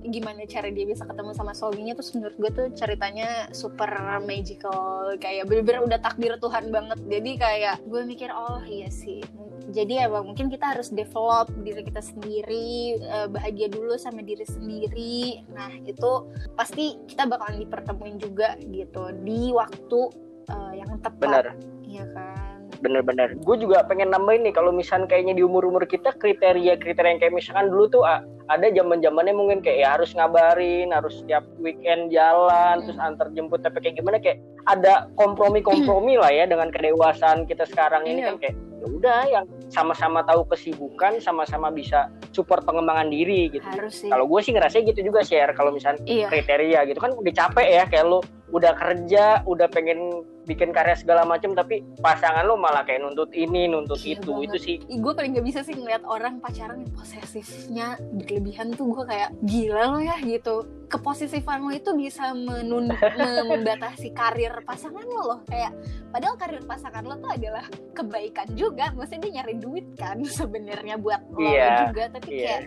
[0.10, 3.90] gimana cara dia bisa ketemu sama suaminya terus menurut gue tuh ceritanya super
[4.26, 9.22] magical kayak bener-bener udah takdir Tuhan banget jadi kayak gue mikir oh iya sih
[9.70, 15.46] jadi ya mungkin kita harus develop diri kita sendiri eh, bahagia dulu sama diri sendiri
[15.54, 16.12] nah itu
[16.58, 20.02] pasti kita bakalan dipertemuin juga gitu di waktu
[20.50, 21.46] eh, yang tepat bener
[21.86, 23.36] iya kan bener-bener.
[23.44, 27.68] Gue juga pengen nambahin nih kalau misalnya kayaknya di umur-umur kita kriteria-kriteria yang kayak misalkan
[27.68, 32.84] dulu tuh ah, ada zaman-zamannya mungkin kayak ya harus ngabarin harus setiap weekend jalan Hmm.
[32.84, 38.04] terus antar jemput tapi kayak gimana kayak ada kompromi-kompromi lah ya dengan kedewasaan kita sekarang
[38.06, 38.28] ini Iya.
[38.32, 43.64] kan kayak ya udah yang sama-sama tahu kesibukan sama-sama bisa support pengembangan diri gitu.
[44.10, 46.26] Kalau gue sih ngerasa gitu juga share kalau misalnya iya.
[46.26, 46.98] kriteria gitu.
[46.98, 48.20] Kan udah capek ya kayak lu
[48.52, 50.00] udah kerja udah pengen
[50.42, 54.44] bikin karya segala macam tapi pasangan lu malah kayak nuntut ini nuntut Iya itu banget.
[54.44, 59.06] itu sih gue paling gak bisa sih ngeliat orang pacaran yang posesifnya berlebihan tuh gue
[59.06, 60.56] kayak gila lo ya gitu
[60.88, 65.72] keposesifan lo itu bisa menun me- membatasi karir pasangan lo loh kayak
[66.10, 71.22] padahal karir pasangan lo tuh adalah kebaikan juga maksudnya dia nyari duit kan sebenarnya buat
[71.30, 72.44] lo Iya, juga tapi iya.
[72.44, 72.64] kayak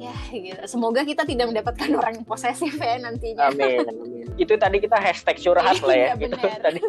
[0.00, 0.60] ya gitu.
[0.64, 3.52] Semoga kita tidak mendapatkan orang yang posesif ya nantinya.
[3.52, 4.24] Amin amin.
[4.40, 6.08] Itu tadi kita hashtag curhat lah ya.
[6.16, 6.80] Iya, gitu tadi.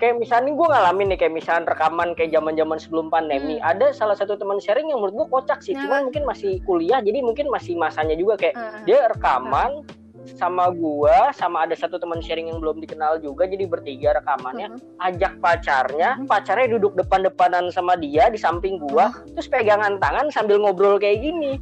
[0.00, 3.60] Kayak misalnya gue ngalamin nih kayak misalnya rekaman kayak zaman zaman sebelum pandemi.
[3.60, 3.70] Hmm.
[3.76, 5.76] ada salah satu teman sharing yang menurut gue kocak sih.
[5.76, 5.84] Nah.
[5.84, 8.40] cuman mungkin masih kuliah jadi mungkin masih masanya juga.
[8.40, 8.82] Kayak Heeh.
[8.88, 9.84] dia rekaman
[10.30, 15.06] sama gua sama ada satu teman sharing yang belum dikenal juga jadi bertiga rekamannya Heeh.
[15.06, 16.26] ajak pacarnya Mhm.
[16.26, 21.56] pacarnya duduk depan-depanan sama dia di samping gua terus pegangan tangan sambil ngobrol kayak gini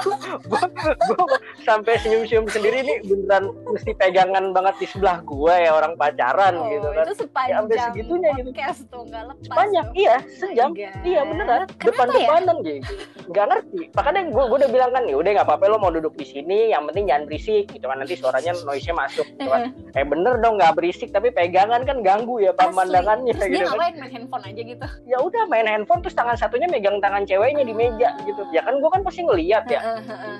[0.48, 0.64] gua,
[1.08, 6.52] gua sampai senyum-senyum sendiri nih beneran mesti pegangan banget di sebelah gua ya orang pacaran
[6.52, 8.50] Oh, gitu kan itu Ya, sepanjang segitunya gitu.
[8.86, 9.94] tuh nggak lepas banyak tuh.
[9.94, 10.94] iya Oh sejam God.
[11.02, 12.92] iya beneran Kenapa depan-depanan gitu
[13.28, 16.14] nggak ngerti makanya gue gue udah bilang kan ya udah nggak apa-apa lo mau duduk
[16.14, 20.38] di sini yang penting jangan berisik gitu kan nanti suaranya noise-nya masuk kan eh bener
[20.38, 24.12] dong nggak berisik tapi pegangan kan ganggu ya pemandangannya Terus dia gitu kan ngapain main
[24.14, 24.86] handphone aja gitu.
[25.04, 28.78] ya udah main handphone terus tangan satunya megang tangan ceweknya di meja gitu ya kan
[28.78, 29.80] gue kan pasti ngeliat ya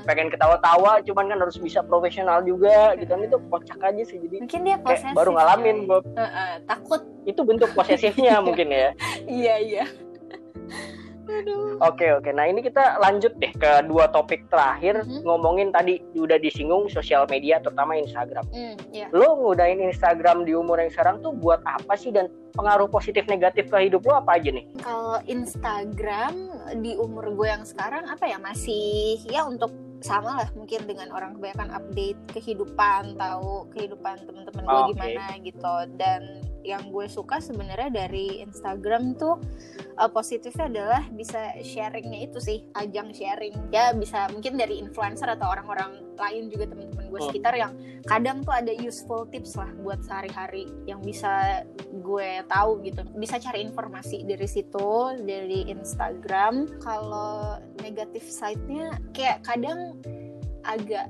[0.07, 4.37] pengen ketawa-tawa cuman kan harus bisa profesional juga gitu kan itu kocak aja sih jadi
[4.41, 5.13] Mungkin dia posesif.
[5.13, 5.77] baru ngalamin.
[5.91, 6.05] Bob.
[6.15, 7.03] Heeh, takut.
[7.27, 8.91] itu bentuk posesifnya mungkin ya
[9.41, 9.85] Iya iya.
[11.81, 15.25] Oke oke, nah ini kita lanjut deh ke dua topik terakhir Mhm.
[15.25, 18.45] ngomongin tadi udah disinggung sosial media terutama Instagram.
[18.51, 19.09] Hmm, iya.
[19.11, 23.67] Lo ngudain Instagram di umur yang sekarang tuh buat apa sih dan pengaruh positif negatif
[23.67, 24.67] ke hidup lo apa aja nih?
[24.79, 26.35] Kalau Instagram
[26.77, 29.71] di umur gue yang sekarang apa ya masih ya untuk
[30.01, 35.75] sama lah mungkin dengan orang kebanyakan update kehidupan tahu kehidupan teman-teman gue Oh, gimana gitu
[35.97, 39.41] dan yang gue suka sebenarnya dari Instagram tuh
[39.97, 43.73] uh, positifnya adalah bisa sharingnya itu sih ajang sharing.
[43.73, 47.29] Ya bisa mungkin dari influencer atau orang-orang lain juga teman-teman gue Hmm.
[47.33, 47.73] sekitar yang
[48.05, 51.65] kadang tuh ada useful tips lah buat sehari-hari yang bisa
[52.05, 53.03] gue tahu gitu.
[53.17, 56.81] Bisa cari informasi dari situ dari Instagram.
[56.81, 59.97] Kalau negatif side-nya kayak kadang
[60.65, 61.09] agak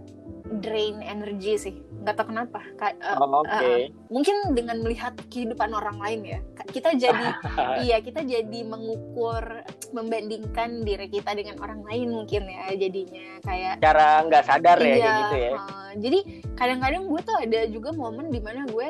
[0.62, 2.60] drain energi sih nggak tahu kenapa.
[2.80, 3.52] Ka- uh, Oh, Oke.
[3.52, 6.40] uh, mungkin dengan melihat kehidupan orang lain ya.
[6.72, 7.28] Kita jadi
[7.84, 13.38] iya kita jadi mengukur membandingkan diri kita dengan orang lain mungkin ya jadinya.
[13.44, 15.50] Kayak Cara nggak sadar ya kayak iya, gitu ya.
[15.56, 16.18] uh, jadi
[16.56, 18.88] kadang-kadang gue tuh ada juga momen di mana gue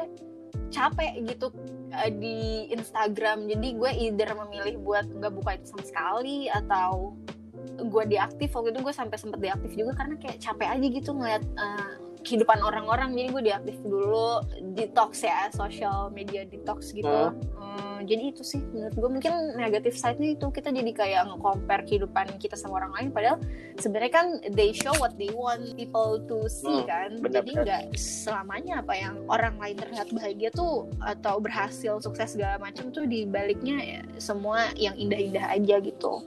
[0.70, 1.50] capek gitu
[1.90, 3.50] uh, di Instagram.
[3.50, 7.18] Jadi gue either memilih buat nggak buka itu sama sekali atau
[7.80, 11.44] gue diaktif waktu itu gue sampai sempet diaktif juga karena kayak capek aja gitu ngeliat
[11.56, 13.16] uh, kehidupan orang-orang.
[13.16, 14.44] Jadi gue diaktif dulu
[14.76, 17.08] detox ya social media detox gitu.
[17.08, 17.36] Hmm.
[17.56, 22.26] Hmm, jadi itu sih menurut gue mungkin negatif side-nya itu kita jadi kayak nge-compare kehidupan
[22.40, 23.38] kita sama orang lain padahal
[23.78, 27.10] sebenarnya kan they show what they want people to see Hmm, kan.
[27.18, 32.62] benar, jadi nggak selamanya apa yang orang lain terlihat bahagia tuh atau berhasil sukses segala
[32.62, 36.22] macam tuh di baliknya ya, semua yang indah-indah aja gitu.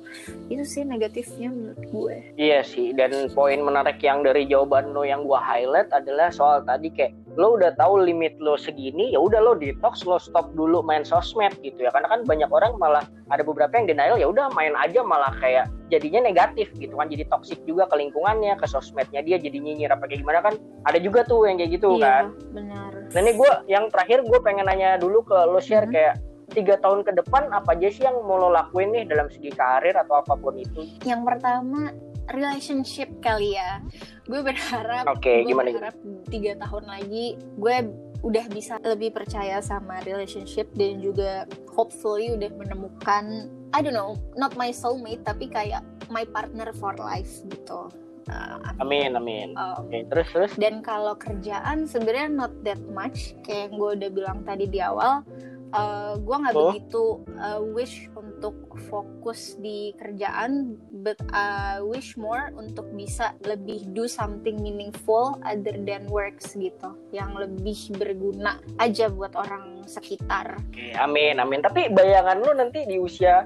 [0.51, 2.15] Itu sih negatifnya menurut gue.
[2.35, 6.91] Iya sih, dan poin menarik yang dari jawaban lo yang gua highlight adalah soal tadi
[6.91, 11.01] kayak lo udah tahu limit lo segini, ya udah lo detox, lo stop dulu main
[11.01, 11.89] sosmed gitu ya.
[11.89, 13.01] Karena kan banyak orang malah
[13.33, 17.25] ada beberapa yang denial ya udah main aja malah kayak jadinya negatif gitu kan, jadi
[17.29, 20.53] toksik juga ke lingkungannya, ke sosmednya dia jadi nyinyir apa kayak gimana kan.
[20.85, 22.33] Ada juga tuh yang kayak gitu kan.
[22.33, 25.93] iya benar Nah ini gue yang terakhir gue pengen nanya dulu ke lo share Mhm.
[25.93, 26.15] kayak
[26.53, 29.93] tiga tahun ke depan apa aja sih yang mau lo lakuin nih dalam segi karir
[29.93, 30.85] atau apa pun itu?
[31.01, 31.89] yang pertama
[32.31, 33.83] relationship kali ya
[34.23, 35.97] gue berharap Oke, gue gimana, berharap
[36.31, 37.75] tiga tahun lagi gue
[38.23, 41.43] udah bisa lebih percaya sama relationship dan juga
[41.75, 47.43] hopefully udah menemukan I don't know not my soulmate tapi kayak my partner for life
[47.51, 47.91] gitu
[48.23, 49.51] Uh, Amin amin.
[49.59, 50.51] um, Oke terus terus.
[50.55, 55.27] dan kalau kerjaan sebenarnya not that much kayak yang gue udah bilang tadi di awal
[55.73, 56.69] uh, gue nggak Oh.
[56.71, 57.03] begitu
[57.35, 58.55] uh, wish untuk
[58.87, 66.05] fokus di kerjaan but I wish more untuk bisa lebih do something meaningful other than
[66.07, 71.59] works gitu yang lebih berguna aja buat orang sekitar Oke, amin amin.
[71.59, 73.43] Tapi bayangan lo nanti di usia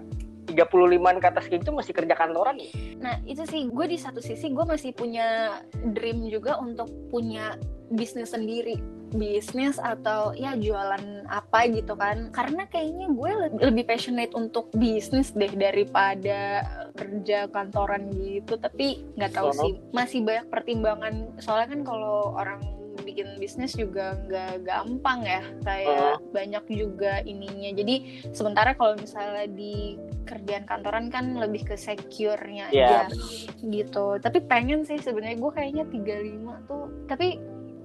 [0.47, 2.71] 35an ke atas kayak gitu masih kerja kantoran ya?
[3.03, 5.59] Nah itu sih gue di satu sisi gue masih punya
[5.91, 7.59] dream juga untuk punya
[7.91, 8.79] bisnis sendiri
[9.13, 12.31] bisnis atau ya jualan apa gitu kan.
[12.31, 18.59] Karena kayaknya gue le- lebih passionate untuk bisnis deh daripada kerja kantoran gitu.
[18.59, 21.31] Tapi nggak tahu sih masih banyak pertimbangan.
[21.39, 22.59] Soalnya kan kalau orang
[23.05, 25.41] bikin bisnis juga nggak gampang ya.
[25.63, 27.71] Kayak banyak juga ininya.
[27.71, 27.95] Jadi
[28.33, 29.95] sementara kalau misalnya di
[30.27, 33.15] kerjaan kantoran kan lebih ke secure-nya Iya, aja
[33.63, 34.19] gitu.
[34.19, 35.39] Tapi pengen sih sebenarnya.
[35.39, 36.85] Gue kayaknya 35 tuh.
[37.07, 37.27] Tapi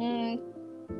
[0.03, 0.33] hmm,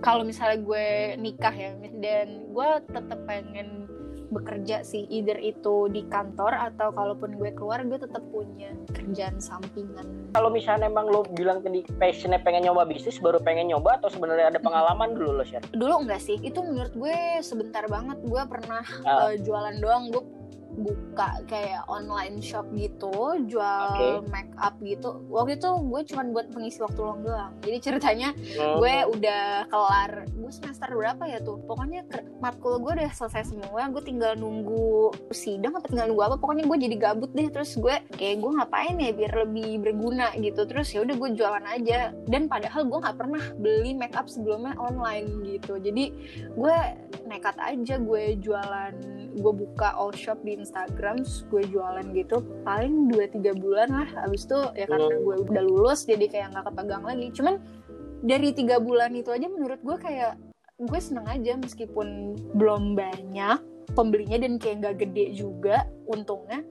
[0.01, 0.86] kalau misalnya gue
[1.18, 3.84] nikah ya dan gue tetap pengen
[4.32, 10.09] bekerja sih either itu di kantor atau kalaupun gue keluar gue tetap punya kerjaan sampingan
[10.32, 14.49] Kalau misalnya emang lo bilang tadi passionnya pengen nyoba bisnis baru pengen nyoba atau sebenarnya
[14.49, 15.61] ada pengalaman dulu lo share?
[15.76, 19.28] dulu enggak sih itu menurut gue sebentar banget gue pernah Ah.
[19.28, 20.24] eh, jualan doang gue
[20.73, 24.33] buka kayak online shop gitu jual Oke.
[24.33, 25.20] make up gitu.
[25.29, 27.53] Waktu itu gue cuman buat pengisi waktu luang doang.
[27.61, 28.81] Jadi ceritanya Hmm.
[28.81, 31.61] gue udah kelar gue semester berapa ya tuh?
[31.68, 32.09] Pokoknya
[32.41, 36.79] matkul gue udah selesai semua gue tinggal nunggu sidang apa tinggal nunggu apa pokoknya gue
[36.89, 37.49] jadi gabut deh.
[37.53, 40.33] Terus gue kayak gue ngapain ya biar lebih berguna?
[40.39, 40.64] gitu.
[40.64, 42.16] Terus ya udah gue jualan aja.
[42.27, 45.77] Dan padahal gue nggak pernah beli make up sebelumnya online gitu.
[45.77, 46.05] Jadi
[46.55, 46.77] gue
[47.29, 48.95] nekat aja gue jualan
[49.33, 54.47] gue buka all shop di Instagram terus gue jualan gitu paling 2-3 bulan lah abis
[54.47, 55.23] itu ya karena Hmm.
[55.27, 57.55] gue udah lulus jadi kayak nggak kepegang lagi cuman
[58.23, 60.39] dari tiga bulan itu aja menurut gue kayak
[60.79, 63.59] gue seneng aja meskipun belum banyak
[63.93, 66.63] pembelinya dan kayak nggak gede juga untungnya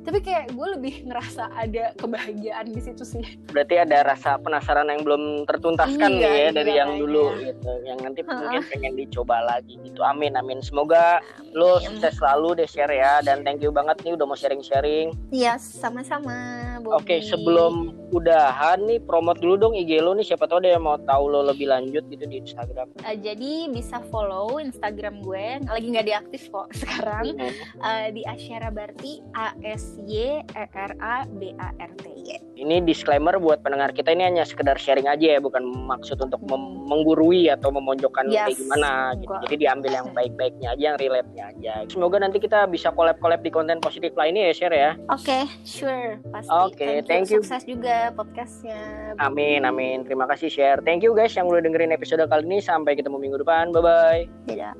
[0.00, 5.02] tapi kayak gue lebih ngerasa ada kebahagiaan di situ sih Berarti ada rasa penasaran yang
[5.02, 7.02] belum tertuntaskan Iya, ya iya, dari yang kayaknya.
[7.02, 7.70] dulu gitu.
[7.82, 8.34] Yang nanti Ha-ha.
[8.38, 10.00] mungkin pengen dicoba lagi gitu.
[10.02, 10.60] Amin amin.
[10.60, 11.18] Semoga
[11.50, 11.88] lo Amin.
[11.88, 15.16] sukses selalu deh share ya dan thank you banget nih udah mau sharing-sharing.
[15.30, 16.36] Iya sama-sama
[16.80, 16.96] Bobby.
[16.96, 17.72] Oke, sebelum
[18.10, 20.24] udahan nih, promote dulu dong IG lo nih.
[20.24, 22.90] Siapa tahu ada yang mau tahu lo lebih lanjut gitu di Instagram.
[22.98, 25.46] Uh, jadi bisa follow Instagram gue.
[25.64, 27.36] Lagi nggak diaktif kok sekarang.
[27.78, 32.36] Uh, di Asyara Barti A S Y E R A B A R T Y.
[32.54, 36.84] Ini disclaimer buat pendengar kita ini hanya sekedar sharing aja ya, bukan maksud untuk mem-
[36.84, 38.50] menggurui atau memonjokkan Yes.
[38.50, 39.34] kayak gimana gitu.
[39.46, 41.72] Jadi diambil yang baik-baiknya aja, yang relate-nya aja.
[41.86, 44.90] Semoga nanti kita bisa collab-collab di konten positif lainnya ya, share ya.
[45.08, 46.50] Oke, sure, pasti.
[46.50, 47.40] Oke, thank you.
[47.40, 49.14] Sukses juga podcastnya.
[49.22, 50.04] Amin, amin.
[50.04, 50.78] Terima kasih share.
[50.84, 52.58] Thank you guys yang udah dengerin episode kali ini.
[52.60, 53.72] Sampai ketemu minggu depan.
[53.72, 54.28] Bye-bye.
[54.50, 54.74] Dadah.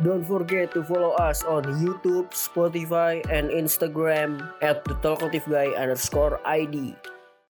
[0.00, 6.40] Don't forget to follow us on YouTube, Spotify, and Instagram at the Talkative Guy underscore
[6.48, 6.96] ID.